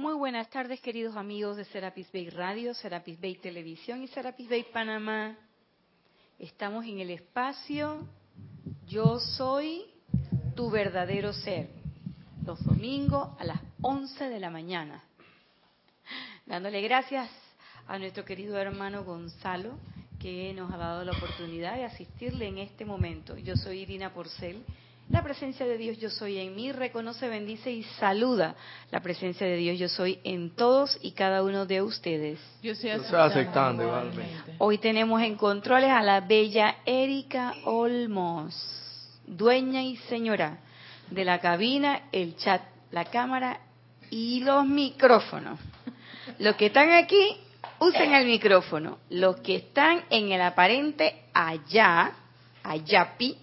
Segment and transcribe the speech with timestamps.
[0.00, 4.64] Muy buenas tardes, queridos amigos de Serapis Bay Radio, Serapis Bay Televisión y Serapis Bay
[4.72, 5.36] Panamá.
[6.38, 8.08] Estamos en el espacio
[8.86, 9.84] Yo soy
[10.56, 11.68] tu verdadero ser,
[12.46, 15.04] los domingos a las 11 de la mañana.
[16.46, 17.30] Dándole gracias
[17.86, 19.74] a nuestro querido hermano Gonzalo,
[20.18, 23.36] que nos ha dado la oportunidad de asistirle en este momento.
[23.36, 24.64] Yo soy Irina Porcel
[25.10, 28.54] la presencia de Dios yo soy en mí reconoce, bendice y saluda
[28.90, 32.38] la presencia de Dios yo soy en todos y cada uno de ustedes.
[32.62, 34.54] Yo estoy aceptando, igualmente.
[34.58, 38.54] Hoy tenemos en controles a la bella Erika Olmos,
[39.26, 40.58] dueña y señora
[41.10, 43.60] de la cabina, el chat, la cámara
[44.10, 45.58] y los micrófonos.
[46.38, 47.36] Los que están aquí,
[47.80, 48.98] usen el micrófono.
[49.10, 52.12] Los que están en el aparente allá,
[52.62, 53.36] allá pi,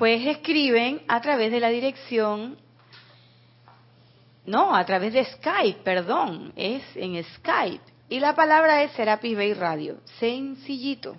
[0.00, 2.56] pues escriben a través de la dirección,
[4.46, 7.84] no, a través de Skype, perdón, es en Skype.
[8.08, 11.18] Y la palabra es Serapis Bay Radio, sencillito.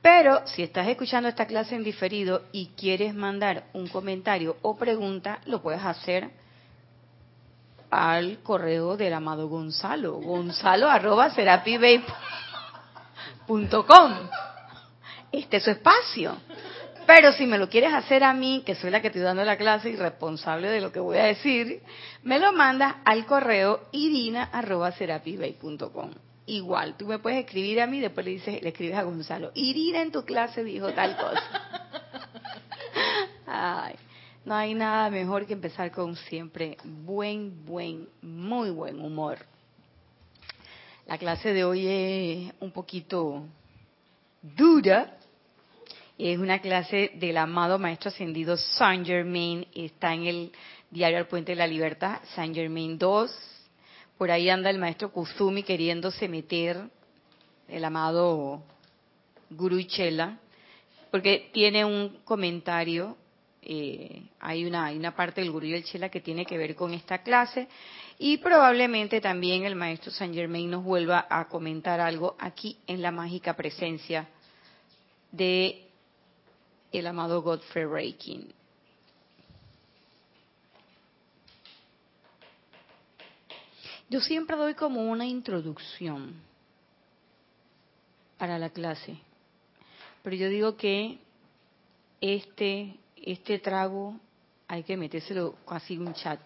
[0.00, 5.40] Pero si estás escuchando esta clase en diferido y quieres mandar un comentario o pregunta,
[5.46, 6.30] lo puedes hacer
[7.90, 11.26] al correo del amado Gonzalo, gonzalo arroba
[15.32, 16.36] Este es su espacio.
[17.12, 19.56] Pero si me lo quieres hacer a mí, que soy la que estoy dando la
[19.56, 21.82] clase y responsable de lo que voy a decir,
[22.22, 25.00] me lo mandas al correo irina.com.
[26.46, 30.02] Igual, tú me puedes escribir a mí, después le dices, le escribes a Gonzalo, Irina
[30.02, 31.42] en tu clase dijo tal cosa.
[33.44, 33.96] Ay,
[34.44, 39.38] no hay nada mejor que empezar con siempre buen, buen, muy buen humor.
[41.08, 43.48] La clase de hoy es un poquito
[44.42, 45.16] dura,
[46.22, 49.66] es una clase del amado Maestro Ascendido Saint Germain.
[49.74, 50.52] Está en el
[50.90, 53.30] diario El Puente de la Libertad, Saint Germain 2.
[54.18, 56.78] Por ahí anda el Maestro Kuzumi queriéndose meter,
[57.68, 58.62] el amado
[59.48, 60.38] Guru Chela,
[61.10, 63.16] porque tiene un comentario.
[63.62, 66.74] Eh, hay, una, hay una parte del Guru y el Chela que tiene que ver
[66.74, 67.66] con esta clase.
[68.18, 73.10] Y probablemente también el Maestro Saint Germain nos vuelva a comentar algo aquí en la
[73.10, 74.28] mágica presencia
[75.32, 75.89] de
[76.92, 78.52] el amado Godfrey Reikin.
[84.08, 86.34] Yo siempre doy como una introducción
[88.38, 89.16] para la clase,
[90.24, 91.18] pero yo digo que
[92.20, 94.18] este, este trago
[94.66, 96.40] hay que metérselo casi un chat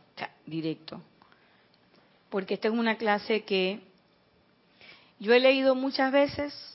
[0.44, 1.00] directo,
[2.28, 3.80] porque esta es una clase que
[5.18, 6.73] yo he leído muchas veces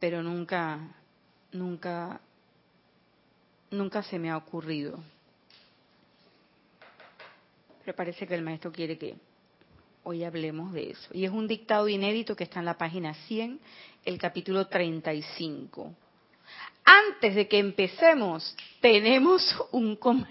[0.00, 0.80] pero nunca,
[1.52, 2.20] nunca,
[3.70, 4.98] nunca se me ha ocurrido.
[7.84, 9.14] Pero parece que el maestro quiere que
[10.02, 11.10] hoy hablemos de eso.
[11.12, 13.60] Y es un dictado inédito que está en la página 100,
[14.06, 15.94] el capítulo 35.
[16.82, 19.98] Antes de que empecemos, tenemos un...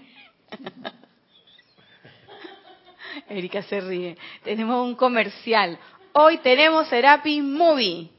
[3.28, 4.16] Erika se ríe.
[4.42, 5.78] Tenemos un comercial.
[6.12, 8.10] Hoy tenemos Serapis Movie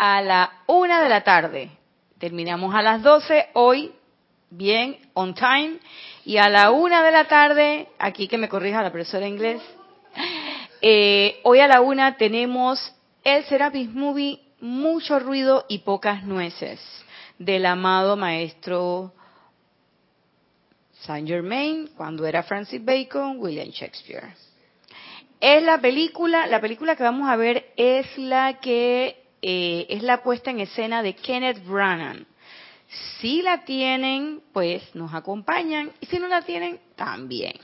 [0.00, 1.70] a la una de la tarde.
[2.18, 3.92] Terminamos a las doce, hoy,
[4.48, 5.76] bien, on time.
[6.24, 9.60] Y a la una de la tarde, aquí que me corrija la profesora inglés,
[10.80, 12.94] eh, hoy a la una tenemos
[13.24, 16.80] el Serapis Movie, mucho ruido y pocas nueces,
[17.38, 19.12] del amado maestro
[21.02, 24.32] Saint Germain, cuando era Francis Bacon, William Shakespeare.
[25.40, 30.22] Es la película, la película que vamos a ver es la que eh, es la
[30.22, 32.24] puesta en escena de Kenneth Branagh.
[33.20, 37.54] Si la tienen, pues nos acompañan y si no la tienen, también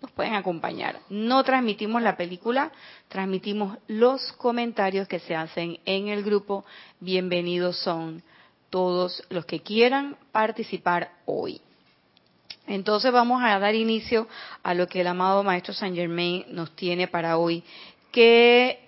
[0.00, 0.98] nos pueden acompañar.
[1.08, 2.70] No transmitimos la película,
[3.08, 6.64] transmitimos los comentarios que se hacen en el grupo.
[7.00, 8.22] Bienvenidos son
[8.70, 11.60] todos los que quieran participar hoy.
[12.66, 14.26] Entonces vamos a dar inicio
[14.62, 17.62] a lo que el amado Maestro Saint Germain nos tiene para hoy,
[18.10, 18.85] que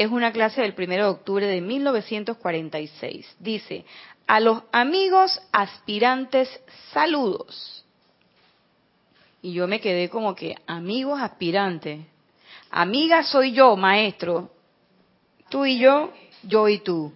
[0.00, 3.36] es una clase del 1 de octubre de 1946.
[3.38, 3.84] Dice,
[4.26, 6.48] a los amigos aspirantes,
[6.94, 7.84] saludos.
[9.42, 12.00] Y yo me quedé como que, amigos aspirantes.
[12.70, 14.50] Amiga soy yo, maestro.
[15.50, 16.14] Tú y yo,
[16.44, 17.12] yo y tú.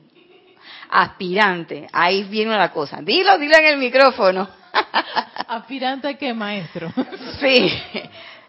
[0.91, 1.87] Aspirante.
[1.91, 3.01] Ahí viene la cosa.
[3.01, 4.47] Dilo, dilo en el micrófono.
[5.49, 6.93] ¿Aspirante qué, maestro?
[7.41, 7.73] Sí.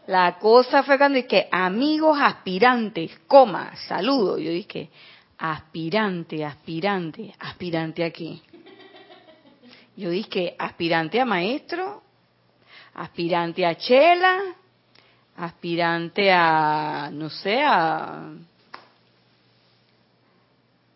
[0.07, 4.37] La cosa fue cuando dije, amigos aspirantes, coma, saludo.
[4.37, 4.89] Yo dije,
[5.37, 8.41] aspirante, aspirante, aspirante aquí.
[9.95, 12.03] Yo dije, aspirante a maestro.
[12.95, 14.55] aspirante a chela,
[15.37, 18.31] aspirante a, no sé, a,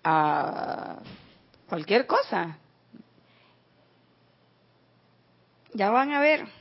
[0.03, 0.95] a
[1.67, 2.57] cualquier cosa.
[5.73, 6.58] Ya van a ver.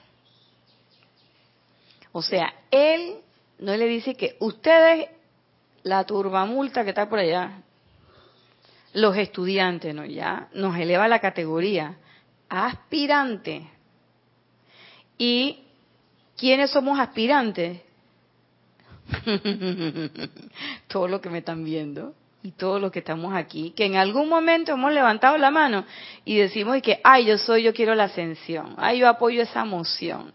[2.12, 3.16] O sea, él
[3.58, 5.08] no le dice que ustedes,
[5.82, 7.62] la turbamulta que está por allá,
[8.94, 10.04] los estudiantes, ¿no?
[10.04, 11.96] Ya nos eleva la categoría
[12.48, 13.68] aspirante.
[15.18, 15.60] ¿Y
[16.36, 17.80] quiénes somos aspirantes?
[20.88, 24.28] todos los que me están viendo y todos los que estamos aquí, que en algún
[24.28, 25.84] momento hemos levantado la mano
[26.24, 30.32] y decimos que, ay, yo soy, yo quiero la ascensión, ay, yo apoyo esa moción,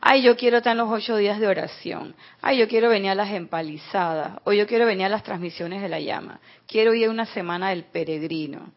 [0.00, 3.14] ay, yo quiero estar en los ocho días de oración, ay, yo quiero venir a
[3.14, 7.10] las empalizadas, o yo quiero venir a las transmisiones de la llama, quiero ir a
[7.10, 8.70] una semana del peregrino.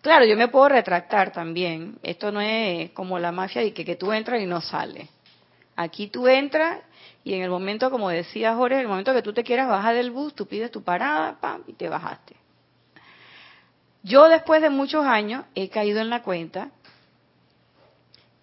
[0.00, 3.96] Claro, yo me puedo retractar también, esto no es como la mafia y que, que
[3.96, 5.08] tú entras y no sales.
[5.74, 6.80] Aquí tú entras
[7.24, 9.94] y en el momento, como decía Jorge, en el momento que tú te quieras bajar
[9.94, 12.36] del bus, tú pides tu parada, pam, y te bajaste.
[14.02, 16.70] Yo después de muchos años he caído en la cuenta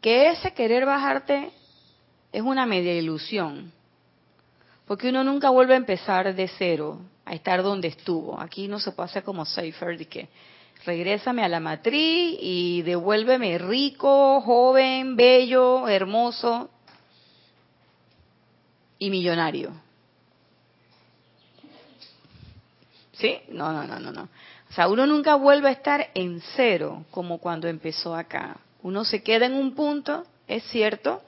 [0.02, 1.52] que ese querer bajarte
[2.36, 3.72] es una media ilusión,
[4.86, 8.38] porque uno nunca vuelve a empezar de cero, a estar donde estuvo.
[8.38, 10.28] Aquí no se puede hacer como Safer, de que
[10.86, 16.70] regrésame a la matriz y devuélveme rico, joven, bello, hermoso
[19.00, 19.72] y millonario.
[23.14, 23.40] ¿Sí?
[23.48, 24.24] No, no, no, no, no.
[24.24, 28.58] O sea, uno nunca vuelve a estar en cero como cuando empezó acá.
[28.84, 31.24] Uno se queda en un punto, es cierto,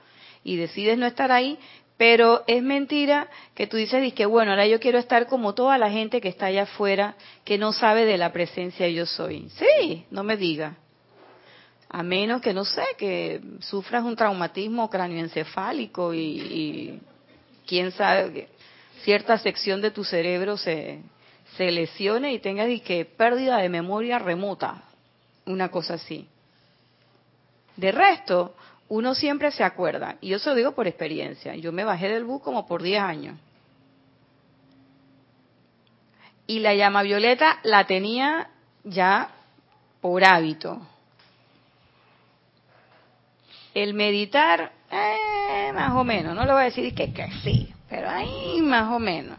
[0.48, 1.60] y decides no estar ahí,
[1.98, 5.90] pero es mentira que tú dices que bueno, ahora yo quiero estar como toda la
[5.90, 9.50] gente que está allá afuera que no sabe de la presencia yo soy.
[9.50, 10.78] Sí, no me diga.
[11.90, 17.00] A menos que no sé, que sufras un traumatismo cráneoencefálico y, y
[17.66, 18.48] quién sabe que
[19.04, 21.02] cierta sección de tu cerebro se,
[21.58, 24.84] se lesione y tengas que pérdida de memoria remota,
[25.46, 26.26] una cosa así.
[27.76, 28.56] De resto,
[28.90, 32.24] uno siempre se acuerda, y yo se lo digo por experiencia, yo me bajé del
[32.24, 33.38] bus como por 10 años.
[36.46, 38.50] Y la llama violeta la tenía
[38.86, 39.30] ya
[40.00, 40.80] por hábito.
[43.74, 48.10] El meditar, eh, más o menos, no le voy a decir que, que sí, pero
[48.10, 49.38] ahí más o menos.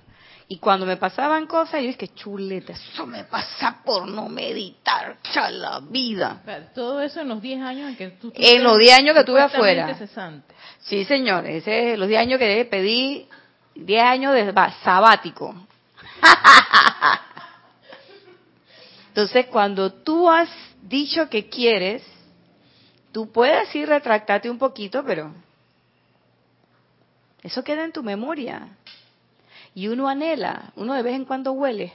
[0.50, 5.18] Y cuando me pasaban cosas, yo dije, chuleta, eso me pasa por no meditar,
[5.50, 6.40] la vida.
[6.74, 9.42] todo eso en los 10 años en que tú En los 10 años que estuve
[9.42, 9.94] afuera.
[10.80, 13.28] Sí, señor, ese los 10 años que pedí,
[13.74, 14.50] 10 años de
[14.82, 15.54] sabático.
[19.08, 20.48] Entonces, cuando tú has
[20.80, 22.02] dicho que quieres,
[23.12, 25.30] tú puedes ir retractarte un poquito, pero
[27.42, 28.66] eso queda en tu memoria.
[29.78, 31.92] Y uno anhela, uno de vez en cuando huele.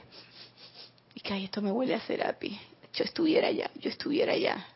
[1.14, 2.58] Y que esto me huele a Serapi.
[2.94, 4.66] Yo estuviera allá, yo estuviera allá.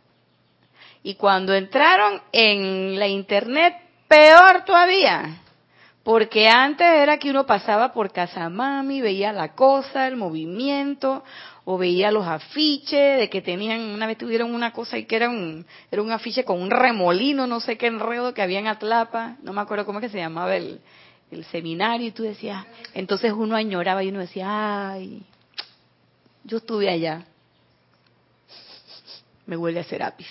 [1.02, 3.76] Y cuando entraron en la internet,
[4.08, 5.40] peor todavía.
[6.02, 11.24] Porque antes era que uno pasaba por casa mami, veía la cosa, el movimiento,
[11.64, 15.30] o veía los afiches de que tenían, una vez tuvieron una cosa y que era
[15.30, 19.36] un, era un afiche con un remolino, no sé qué enredo que había en Atlapa,
[19.42, 20.82] no me acuerdo cómo es que se llamaba el,
[21.30, 25.22] el seminario y tú decías, entonces uno añoraba y uno decía, ay,
[26.44, 27.24] yo estuve allá.
[29.46, 30.28] Me huele a Serapis.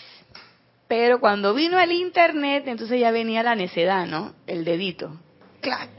[0.87, 4.33] Pero cuando vino el internet, entonces ya venía la necedad, ¿no?
[4.45, 5.17] El dedito.
[5.61, 5.89] ¡Clac!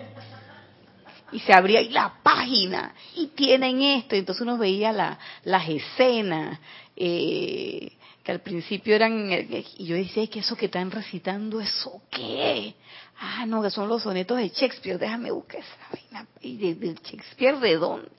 [1.31, 4.17] Y se abría ahí la página y tienen esto.
[4.17, 6.59] Entonces uno veía la, las escenas,
[6.97, 7.93] eh,
[8.29, 9.33] que al principio eran,
[9.79, 12.75] y yo decía, ¿qué eso que están recitando, eso qué?
[13.19, 16.29] Ah, no, que son los sonetos de Shakespeare, déjame buscar esa vaina.
[16.43, 18.11] ¿Y de, Shakespeare de dónde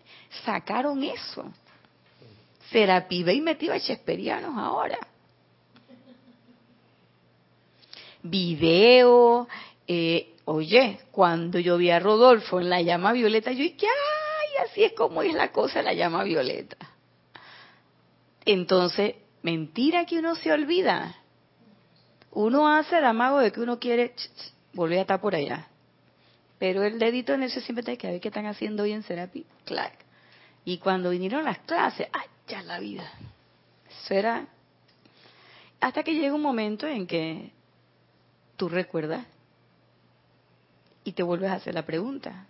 [0.43, 1.53] sacaron eso?
[2.71, 4.97] Serapi y metió a Shakespeareanos ahora.
[8.23, 9.47] Video,
[9.87, 14.83] eh, oye, cuando yo vi a Rodolfo en la llama violeta, yo dije, ay, así
[14.85, 16.77] es como es la cosa la llama violeta.
[18.43, 21.15] Entonces, Mentira que uno se olvida.
[22.31, 24.13] Uno hace el amago de que uno quiere
[24.73, 25.67] volver a estar por allá.
[26.59, 29.45] Pero el dedito en eso siempre te que ver qué están haciendo hoy en Serapi.
[29.65, 29.93] Clac.
[30.65, 33.09] Y cuando vinieron las clases, ¡ay, ya la vida!
[33.89, 34.47] Eso era.
[35.79, 37.51] Hasta que llega un momento en que
[38.57, 39.25] tú recuerdas
[41.05, 42.45] y te vuelves a hacer la pregunta.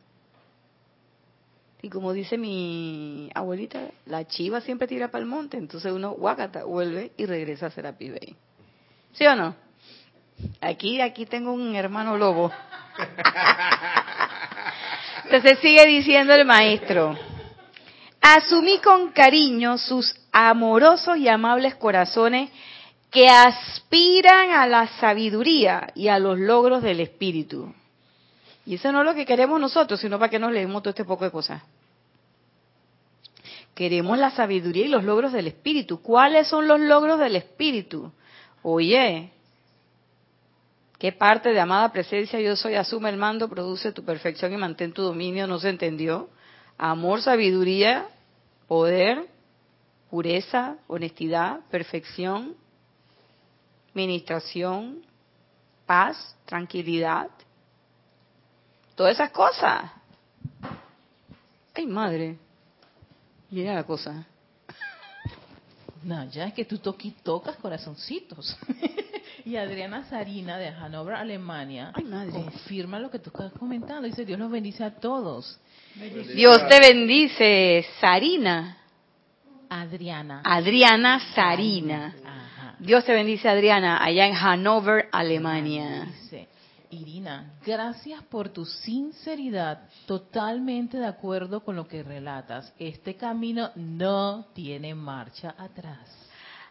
[1.82, 6.66] Y como dice mi abuelita, la chiva siempre tira para el monte, entonces uno, guacata,
[6.66, 8.36] vuelve y regresa a Serapi Bay.
[9.14, 9.56] ¿Sí o no?
[10.62, 12.52] Aquí, aquí tengo un hermano lobo.
[15.26, 17.18] Entonces sigue diciendo el maestro.
[18.22, 22.50] Asumí con cariño sus amorosos y amables corazones
[23.12, 27.74] que aspiran a la sabiduría y a los logros del espíritu.
[28.70, 31.04] Y eso no es lo que queremos nosotros, sino para que nos leemos todo este
[31.04, 31.64] poco de cosas.
[33.74, 36.04] Queremos la sabiduría y los logros del espíritu.
[36.04, 38.12] ¿Cuáles son los logros del espíritu?
[38.62, 39.32] Oye,
[41.00, 42.76] ¿qué parte de amada presencia yo soy?
[42.76, 45.48] Asume el mando, produce tu perfección y mantén tu dominio.
[45.48, 46.30] ¿No se entendió?
[46.78, 48.06] Amor, sabiduría,
[48.68, 49.26] poder,
[50.12, 52.54] pureza, honestidad, perfección,
[53.96, 55.02] ministración,
[55.88, 57.32] paz, tranquilidad.
[59.00, 59.90] Todas esas cosas.
[61.74, 62.36] Ay, madre.
[63.50, 64.26] Mira la cosa.
[66.04, 68.58] No, ya es que tú toqui, tocas corazoncitos.
[69.46, 72.34] y Adriana Sarina de Hannover, Alemania, Ay, madre.
[72.34, 74.02] confirma lo que tú estás comentando.
[74.02, 75.58] Dice, Dios los bendice a todos.
[76.36, 78.80] Dios te bendice, Sarina.
[79.70, 80.42] Adriana.
[80.44, 82.16] Adriana Sarina.
[82.26, 82.76] Ajá.
[82.80, 86.04] Dios te bendice, Adriana, allá en Hannover, Alemania.
[86.04, 86.50] Dice,
[86.92, 92.74] Irina, gracias por tu sinceridad, totalmente de acuerdo con lo que relatas.
[92.80, 96.10] Este camino no tiene marcha atrás.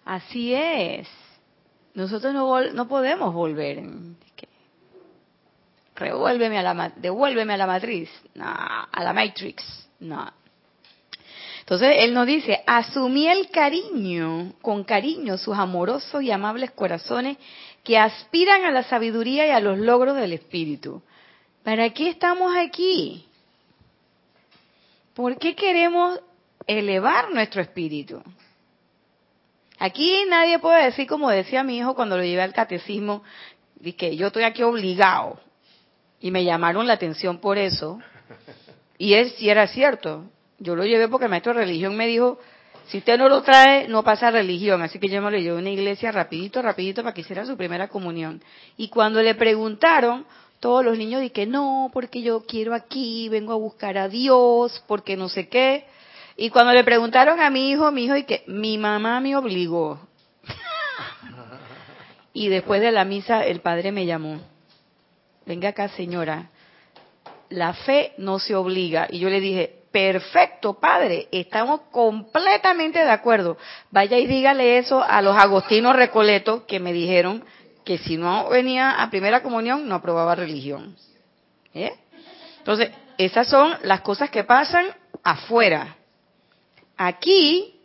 [0.05, 1.09] Así es.
[1.95, 3.81] Nosotros no, no podemos volver.
[5.95, 10.33] Revuélveme a la, devuélveme a la matriz, no, a la matrix, no.
[11.69, 17.37] Entonces él nos dice, asumí el cariño, con cariño, sus amorosos y amables corazones
[17.89, 21.01] que aspiran a la sabiduría y a los logros del espíritu.
[21.63, 23.25] ¿Para qué estamos aquí?
[25.15, 26.21] ¿Por qué queremos
[26.67, 28.23] elevar nuestro espíritu?
[29.79, 33.23] Aquí nadie puede decir, como decía mi hijo cuando lo llevé al catecismo,
[33.97, 35.41] que yo estoy aquí obligado.
[36.21, 38.01] Y me llamaron la atención por eso.
[38.99, 40.27] Y es si era cierto.
[40.59, 42.39] Yo lo llevé porque el maestro de religión me dijo,
[42.89, 44.81] si usted no lo trae, no pasa religión.
[44.83, 47.57] Así que yo me lo llevé a una iglesia rapidito, rapidito para que hiciera su
[47.57, 48.43] primera comunión.
[48.79, 50.25] Y cuando le preguntaron,
[50.59, 54.83] todos los niños di que no, porque yo quiero aquí, vengo a buscar a Dios,
[54.87, 55.85] porque no sé qué.
[56.37, 60.01] Y cuando le preguntaron a mi hijo, mi hijo que mi mamá me obligó.
[62.33, 64.41] y después de la misa el padre me llamó.
[65.45, 66.51] Venga acá, señora.
[67.51, 69.09] La fe no se obliga.
[69.11, 73.59] Y yo le dije, perfecto, padre, estamos completamente de acuerdo.
[73.91, 77.45] Vaya y dígale eso a los agostinos recoletos que me dijeron
[77.85, 80.95] que si no venía a primera comunión no aprobaba religión.
[81.75, 81.93] ¿Eh?
[82.59, 84.87] Entonces, esas son las cosas que pasan
[85.25, 85.97] afuera.
[86.97, 87.81] Aquí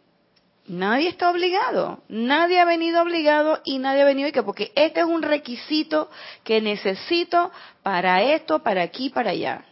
[0.68, 5.00] nadie está obligado, nadie ha venido obligado y nadie ha venido y que porque este
[5.00, 6.12] es un requisito
[6.44, 7.52] que necesito
[7.82, 9.66] para esto, para aquí, para allá.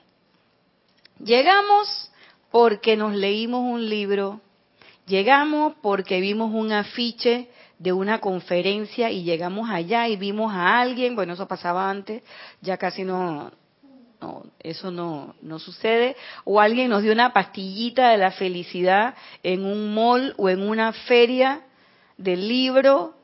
[1.20, 2.11] Llegamos
[2.52, 4.42] porque nos leímos un libro,
[5.08, 11.16] llegamos porque vimos un afiche de una conferencia y llegamos allá y vimos a alguien,
[11.16, 12.22] bueno, eso pasaba antes,
[12.62, 13.52] ya casi no,
[14.22, 16.16] no, eso no, no sucede.
[16.44, 20.94] O alguien nos dio una pastillita de la felicidad en un mall o en una
[20.94, 21.62] feria
[22.18, 23.16] del libro.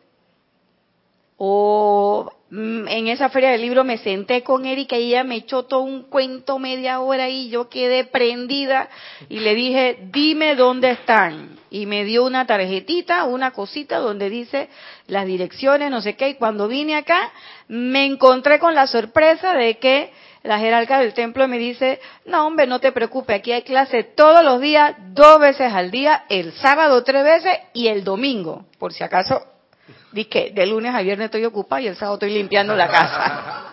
[1.38, 5.82] O en esa feria del libro me senté con Erika y ella me echó todo
[5.82, 8.90] un cuento media hora y yo quedé prendida
[9.28, 11.58] y le dije, dime dónde están.
[11.70, 14.70] Y me dio una tarjetita, una cosita donde dice
[15.08, 16.30] las direcciones, no sé qué.
[16.30, 17.32] Y cuando vine acá,
[17.68, 20.12] me encontré con la sorpresa de que
[20.44, 24.46] la jerarca del templo me dice, no hombre, no te preocupes, aquí hay clase todos
[24.46, 29.04] los días, dos veces al día, el sábado tres veces y el domingo, por si
[29.04, 29.42] acaso,
[30.12, 33.64] di que de lunes a viernes estoy ocupada y el sábado estoy limpiando la casa.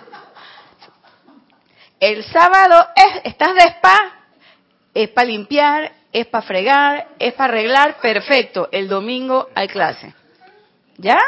[2.00, 3.98] El sábado es, estás de spa,
[4.92, 10.14] es para limpiar, es para fregar, es para arreglar, perfecto, el domingo hay clase.
[10.96, 11.18] ¿Ya?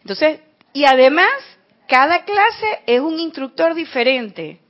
[0.00, 0.40] Entonces,
[0.72, 1.30] y además,
[1.86, 4.60] cada clase es un instructor diferente.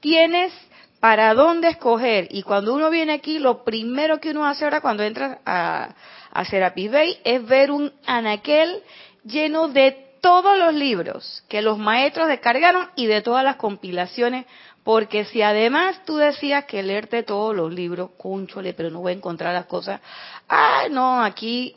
[0.00, 0.52] Tienes
[0.98, 2.28] para dónde escoger.
[2.30, 5.88] Y cuando uno viene aquí, lo primero que uno hace ahora cuando entra a,
[6.32, 6.90] a Serapis
[7.24, 8.82] es ver un anaquel
[9.24, 14.46] lleno de todos los libros que los maestros descargaron y de todas las compilaciones.
[14.84, 19.16] Porque si además tú decías que leerte todos los libros, cónchole, pero no voy a
[19.16, 20.00] encontrar las cosas.
[20.48, 21.76] Ah, no, aquí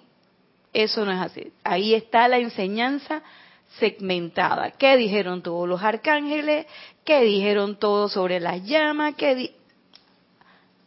[0.74, 1.52] eso no es así.
[1.64, 3.22] Ahí está la enseñanza
[3.80, 4.72] segmentada.
[4.72, 6.66] ¿Qué dijeron todos los arcángeles?
[7.04, 9.16] ¿Qué dijeron todos sobre las llamas?
[9.16, 9.52] ¿Qué di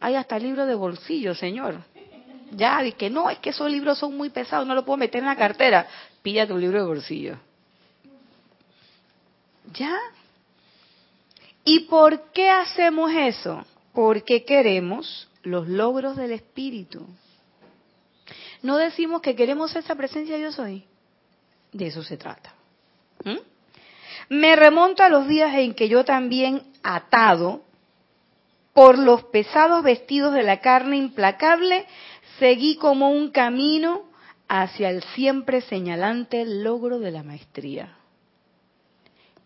[0.01, 1.77] Hay hasta libros de bolsillo, señor.
[2.51, 5.19] Ya, di que no, es que esos libros son muy pesados, no lo puedo meter
[5.19, 5.87] en la cartera.
[6.21, 7.37] Pilla tu libro de bolsillo.
[9.73, 9.95] ¿Ya?
[11.63, 13.65] ¿Y por qué hacemos eso?
[13.93, 17.05] Porque queremos los logros del espíritu.
[18.61, 20.85] No decimos que queremos esa presencia yo soy.
[21.71, 22.53] De eso se trata.
[23.23, 23.37] ¿Mm?
[24.29, 27.61] Me remonto a los días en que yo también atado
[28.73, 31.85] por los pesados vestidos de la carne implacable,
[32.39, 34.09] seguí como un camino
[34.47, 37.95] hacia el siempre señalante logro de la maestría.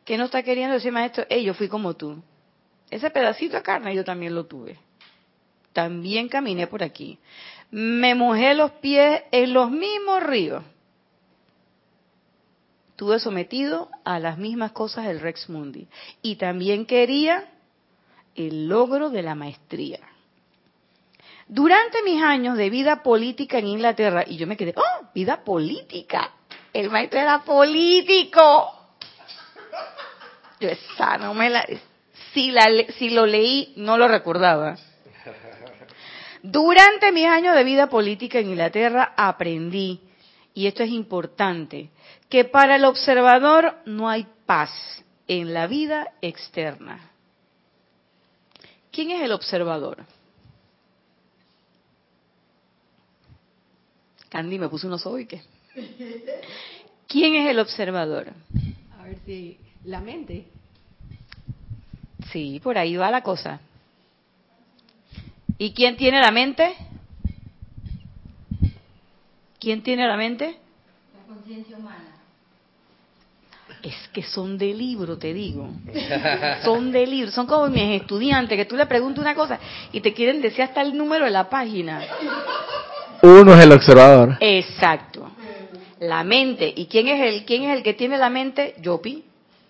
[0.05, 1.25] ¿Qué no está queriendo decir maestro?
[1.29, 2.21] Hey, yo fui como tú.
[2.89, 4.77] Ese pedacito de carne yo también lo tuve.
[5.73, 7.19] También caminé por aquí.
[7.71, 10.63] Me mojé los pies en los mismos ríos.
[12.89, 15.87] Estuve sometido a las mismas cosas del Rex Mundi.
[16.21, 17.49] Y también quería
[18.35, 19.99] el logro de la maestría.
[21.53, 25.05] Durante mis años de vida política en Inglaterra, y yo me quedé, ¡oh!
[25.13, 26.31] Vida política.
[26.73, 28.73] El maestro era político.
[30.59, 31.63] Yo esa no me la...
[32.33, 32.65] Si, la,
[32.97, 34.77] si lo leí, no lo recordaba.
[36.41, 40.01] Durante mis años de vida política en Inglaterra aprendí,
[40.55, 41.91] y esto es importante,
[42.29, 44.71] que para el observador no hay paz
[45.27, 47.11] en la vida externa.
[48.91, 50.03] ¿Quién es el observador?
[54.33, 55.43] Candy me puso unos qué.
[57.07, 58.33] ¿Quién es el observador?
[58.99, 60.47] A ver si la mente.
[62.31, 63.59] Sí, por ahí va la cosa.
[65.59, 66.73] ¿Y quién tiene la mente?
[69.59, 70.57] ¿Quién tiene la mente?
[71.15, 72.17] La conciencia humana.
[73.83, 75.69] Es que son de libro, te digo.
[76.63, 77.29] Son de libro.
[77.29, 79.59] Son como mis estudiantes, que tú le preguntas una cosa
[79.91, 82.01] y te quieren decir hasta el número de la página.
[83.23, 84.35] Uno es el observador.
[84.41, 85.31] Exacto.
[86.01, 86.73] La mente.
[86.75, 88.75] ¿Y quién es el, quién es el que tiene la mente?
[88.81, 89.23] Yo, Pi.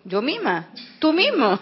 [0.03, 0.69] Yo misma.
[0.98, 1.60] Tú mismo.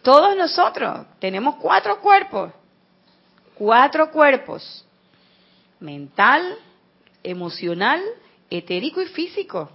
[0.00, 2.52] Todos nosotros tenemos cuatro cuerpos.
[3.54, 4.86] Cuatro cuerpos.
[5.80, 6.56] Mental,
[7.22, 8.00] emocional,
[8.48, 9.70] etérico y físico.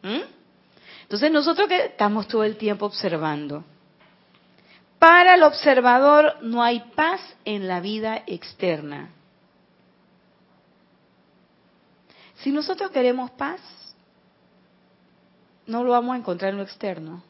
[0.00, 0.22] ¿Mm?
[1.02, 3.62] Entonces nosotros que estamos todo el tiempo observando.
[4.98, 9.10] Para el observador no hay paz en la vida externa.
[12.42, 13.60] Si nosotros queremos paz,
[15.66, 17.22] no lo vamos a encontrar en lo externo.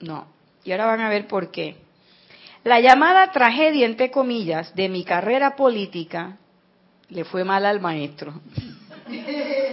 [0.00, 0.26] No.
[0.64, 1.76] Y ahora van a ver por qué.
[2.64, 6.36] La llamada tragedia, entre comillas, de mi carrera política
[7.08, 8.34] le fue mal al maestro.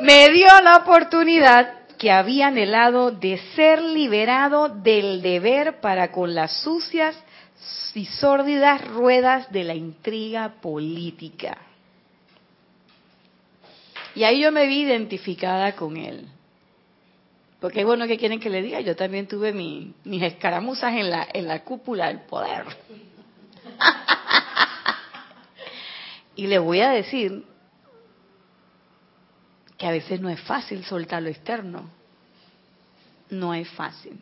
[0.00, 6.62] Me dio la oportunidad que había anhelado de ser liberado del deber para con las
[6.62, 7.16] sucias
[7.94, 11.58] y sórdidas ruedas de la intriga política.
[14.14, 16.28] Y ahí yo me vi identificada con él.
[17.60, 21.26] Porque es bueno que quieren que le diga, yo también tuve mis escaramuzas en la,
[21.32, 22.64] en la cúpula del poder.
[26.36, 27.44] y le voy a decir
[29.78, 31.90] que a veces no es fácil soltar lo externo.
[33.30, 34.20] No es fácil.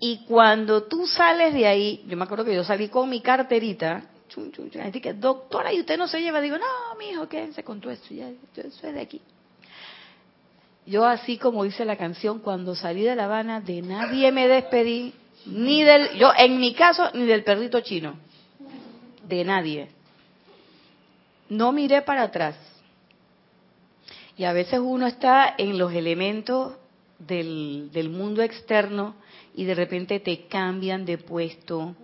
[0.00, 4.04] Y cuando tú sales de ahí, yo me acuerdo que yo salí con mi carterita,
[4.28, 7.64] chum, chum, chum, que doctora, y usted no se lleva, digo, no, mi hijo, quédense
[7.64, 9.20] con todo esto, ya, eso es de aquí.
[10.86, 15.12] Yo así como dice la canción, cuando salí de La Habana, de nadie me despedí,
[15.46, 18.14] ni del, yo en mi caso, ni del perrito chino,
[19.26, 19.88] de nadie.
[21.48, 22.56] No miré para atrás.
[24.36, 26.74] Y a veces uno está en los elementos
[27.18, 29.16] del mundo externo
[29.58, 31.96] y de repente te cambian de puesto,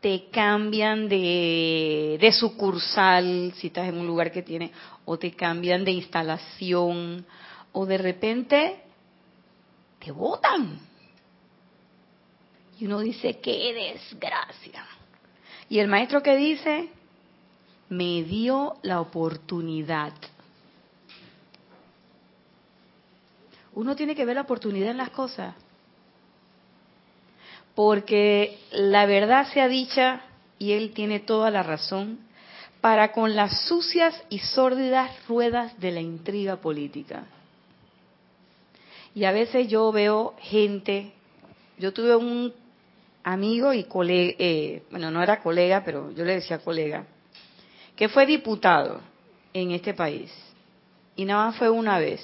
[0.00, 4.72] te cambian de, sucursal, si estás en un lugar que tiene,
[5.04, 7.26] o te cambian de instalación,
[7.72, 8.80] o de repente
[10.02, 10.78] te botan.
[12.80, 14.86] Y uno dice, qué desgracia.
[15.68, 16.88] Y el maestro que dice,
[17.90, 20.14] me dio la oportunidad.
[23.74, 25.54] Uno tiene que ver la oportunidad en las cosas
[27.74, 30.22] porque la verdad sea dicha,
[30.58, 32.20] y él tiene toda la razón,
[32.80, 37.24] para con las sucias y sórdidas ruedas de la intriga política.
[39.14, 41.12] Y a veces yo veo gente,
[41.78, 42.52] yo tuve un
[43.22, 47.06] amigo y colega, eh, bueno, no era colega, pero yo le decía colega,
[47.96, 49.00] que fue diputado
[49.52, 50.32] en este país.
[51.16, 52.20] Y nada más fue una vez.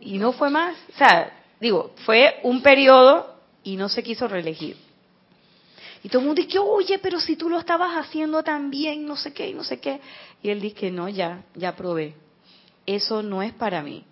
[0.00, 0.76] Y no fue más.
[0.92, 4.76] O sea, digo, fue un periodo y no se quiso reelegir.
[6.02, 9.16] Y todo el mundo dice, oye, pero si tú lo estabas haciendo tan bien, no
[9.16, 10.00] sé qué, no sé qué.
[10.42, 12.14] Y él dice, no, ya, ya probé.
[12.86, 14.04] Eso no es para mí.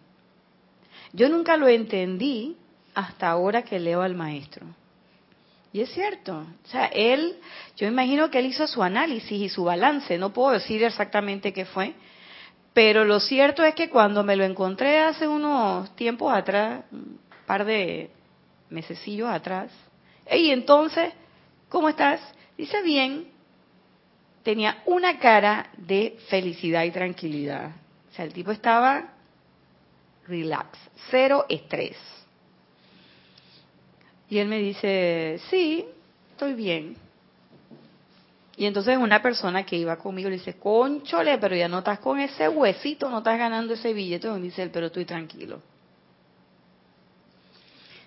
[1.13, 2.57] Yo nunca lo entendí
[2.95, 4.67] hasta ahora que leo al maestro.
[5.73, 6.39] Y es cierto.
[6.39, 7.37] O sea, él,
[7.77, 10.19] yo imagino que él hizo su análisis y su balance.
[10.19, 11.95] No puedo decir exactamente qué fue.
[12.73, 16.85] Pero lo cierto es que cuando me lo encontré hace unos tiempos atrás,
[17.47, 18.11] par de
[18.71, 19.71] mesecillos atrás,
[20.31, 21.13] y entonces,
[21.69, 22.21] ¿cómo estás?
[22.57, 23.29] Dice bien.
[24.43, 27.71] Tenía una cara de felicidad y tranquilidad.
[28.11, 29.15] O sea, el tipo estaba
[30.29, 30.79] relax,
[31.11, 31.97] cero estrés.
[34.29, 35.85] Y él me dice, sí,
[36.31, 36.97] estoy bien.
[38.57, 42.21] Y entonces una persona que iba conmigo le dice, conchole, pero ya no estás con
[42.21, 44.29] ese huesito, no estás ganando ese billete.
[44.29, 45.61] Y dice él, pero estoy tranquilo.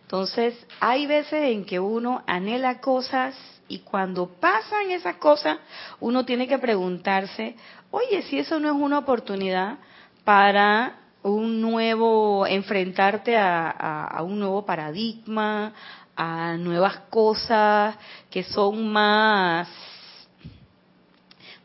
[0.08, 3.36] Entonces, hay veces en que uno anhela cosas
[3.68, 5.58] y cuando pasan esas cosas,
[6.00, 7.58] uno tiene que preguntarse,
[7.92, 9.80] oye, si eso no es una oportunidad
[10.24, 15.74] para un nuevo, enfrentarte a, a un nuevo paradigma,
[16.16, 17.98] a nuevas cosas
[18.30, 19.68] que son más,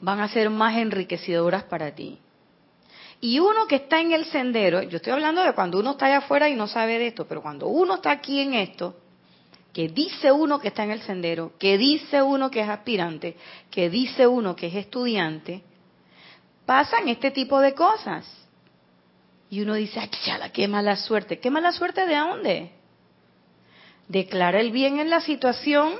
[0.00, 2.18] van a ser más enriquecedoras para ti.
[3.24, 6.18] Y uno que está en el sendero, yo estoy hablando de cuando uno está allá
[6.18, 8.96] afuera y no sabe de esto, pero cuando uno está aquí en esto,
[9.72, 13.36] que dice uno que está en el sendero, que dice uno que es aspirante,
[13.70, 15.62] que dice uno que es estudiante,
[16.66, 18.26] pasan este tipo de cosas.
[19.50, 21.38] Y uno dice, ay, chala, qué mala suerte.
[21.38, 22.72] ¿Qué mala suerte de dónde?
[24.08, 25.94] Declara el bien en la situación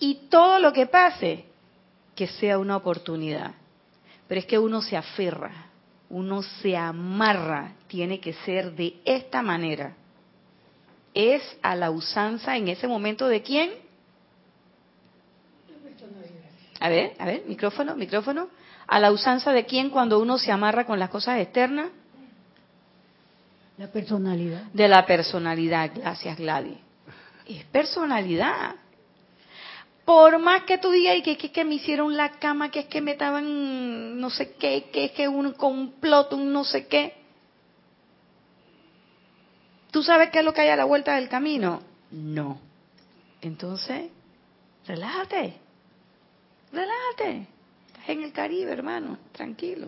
[0.00, 1.44] y todo lo que pase,
[2.16, 3.54] que sea una oportunidad.
[4.26, 5.69] Pero es que uno se aferra
[6.10, 9.94] uno se amarra, tiene que ser de esta manera.
[11.14, 13.70] Es a la usanza en ese momento de quién?
[16.80, 18.48] A ver, a ver, micrófono, micrófono.
[18.86, 21.90] A la usanza de quién cuando uno se amarra con las cosas externas?
[23.78, 24.62] La personalidad.
[24.72, 26.78] De la personalidad, gracias Gladys.
[27.46, 28.74] Es personalidad
[30.10, 33.00] por más que tú digas que, que, que me hicieron la cama, que es que
[33.00, 37.14] me estaban no sé qué, que es que un complot, un no sé qué.
[39.92, 41.82] ¿Tú sabes qué es lo que hay a la vuelta del camino?
[42.10, 42.58] No.
[43.40, 44.10] Entonces,
[44.84, 45.60] relájate.
[46.72, 47.46] Relájate.
[47.86, 49.16] Estás en el Caribe, hermano.
[49.30, 49.86] Tranquilo.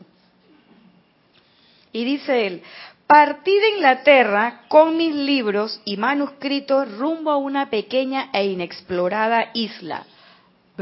[1.90, 2.62] Y dice él,
[3.08, 10.06] partí de Inglaterra con mis libros y manuscritos rumbo a una pequeña e inexplorada isla,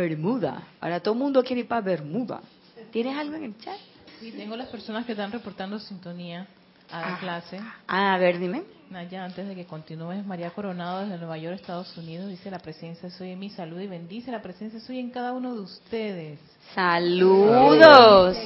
[0.00, 0.62] Bermuda.
[0.80, 2.40] Ahora todo el mundo quiere ir para Bermuda.
[2.90, 3.76] ¿Tienes algo en el chat?
[4.18, 6.46] Sí, tengo las personas que están reportando sintonía
[6.90, 7.18] a la Ah.
[7.20, 7.60] clase.
[7.86, 8.62] Ah, a ver, dime.
[8.90, 13.08] Naya, antes de que continúes, María Coronado desde Nueva York, Estados Unidos, dice la presencia
[13.08, 16.40] soy en mi salud y bendice la presencia soy en cada uno de ustedes.
[16.74, 18.36] Saludos.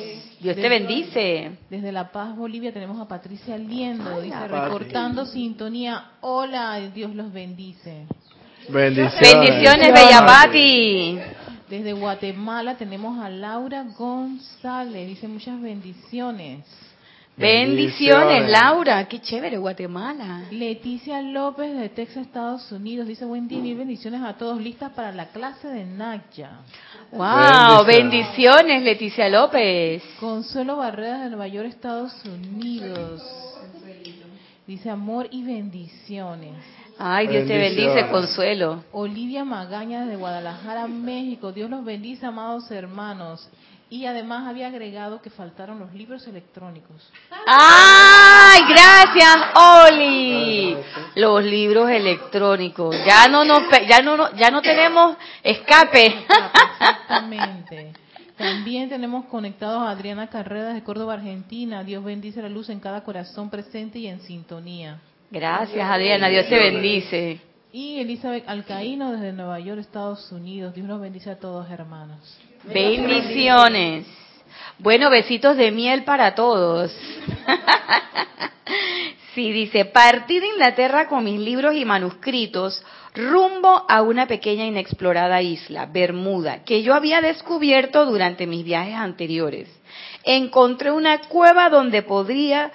[0.41, 1.51] Dios te Desde- bendice.
[1.71, 4.53] Desde La Paz, Bolivia, tenemos a Patricia Liendo, dice Pati.
[4.53, 6.11] reportando sintonía.
[6.21, 8.07] Hola, Dios los bendice.
[8.69, 9.21] Bendiciones.
[9.21, 11.19] Bendiciones, Bella Pati.
[11.69, 16.65] Desde Guatemala tenemos a Laura González, dice muchas bendiciones.
[17.37, 19.09] Bendiciones, Laura.
[19.09, 20.45] Qué chévere, Guatemala.
[20.53, 24.93] Leticia López de Texas, Estados Unidos, dice buen día y mil bendiciones a todos, listas
[24.93, 26.61] para la clase de Naya.
[27.11, 27.87] Wow, Bendiciones.
[27.87, 30.03] bendiciones, Leticia López.
[30.21, 33.21] Consuelo Barreras de Nueva York, Estados Unidos.
[34.67, 36.55] Dice amor y bendiciones.
[36.99, 38.85] Ay, Dios te bendice, Consuelo.
[38.93, 41.53] Olivia Magaña de Guadalajara, México.
[41.53, 43.49] Dios los bendice, amados hermanos.
[43.91, 47.11] Y además había agregado que faltaron los libros electrónicos.
[47.47, 50.77] Ay, gracias, Oli.
[51.17, 52.97] Los libros electrónicos.
[53.07, 56.07] Ya no nos, ya no, no- ya no tenemos escape.
[56.07, 57.93] Exactamente.
[58.37, 61.85] También tenemos conectados a Adriana Carrera de Córdoba, Argentina.
[61.85, 64.99] Dios bendice la luz en cada corazón presente y en sintonía.
[65.35, 66.29] Gracias, Adriana.
[66.29, 67.41] Dios te bendice.
[67.73, 70.73] Y Elizabeth Alcaíno desde Nueva York, Estados Unidos.
[70.77, 72.39] Dios los bendice a todos, hermanos.
[72.63, 74.07] Bendiciones.
[74.79, 76.97] Bueno, besitos de miel para todos.
[79.35, 82.85] Sí, dice, partí de Inglaterra con mis libros y manuscritos
[83.17, 89.69] rumbo a una pequeña inexplorada isla, Bermuda, que yo había descubierto durante mis viajes anteriores.
[90.23, 92.71] Encontré una cueva donde podría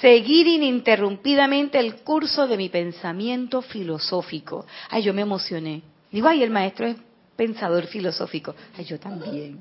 [0.00, 4.66] seguir ininterrumpidamente el curso de mi pensamiento filosófico.
[4.90, 5.82] Ay, yo me emocioné.
[6.10, 6.96] Digo, ay, el maestro es
[7.36, 8.54] pensador filosófico.
[8.76, 9.58] Ay, yo también.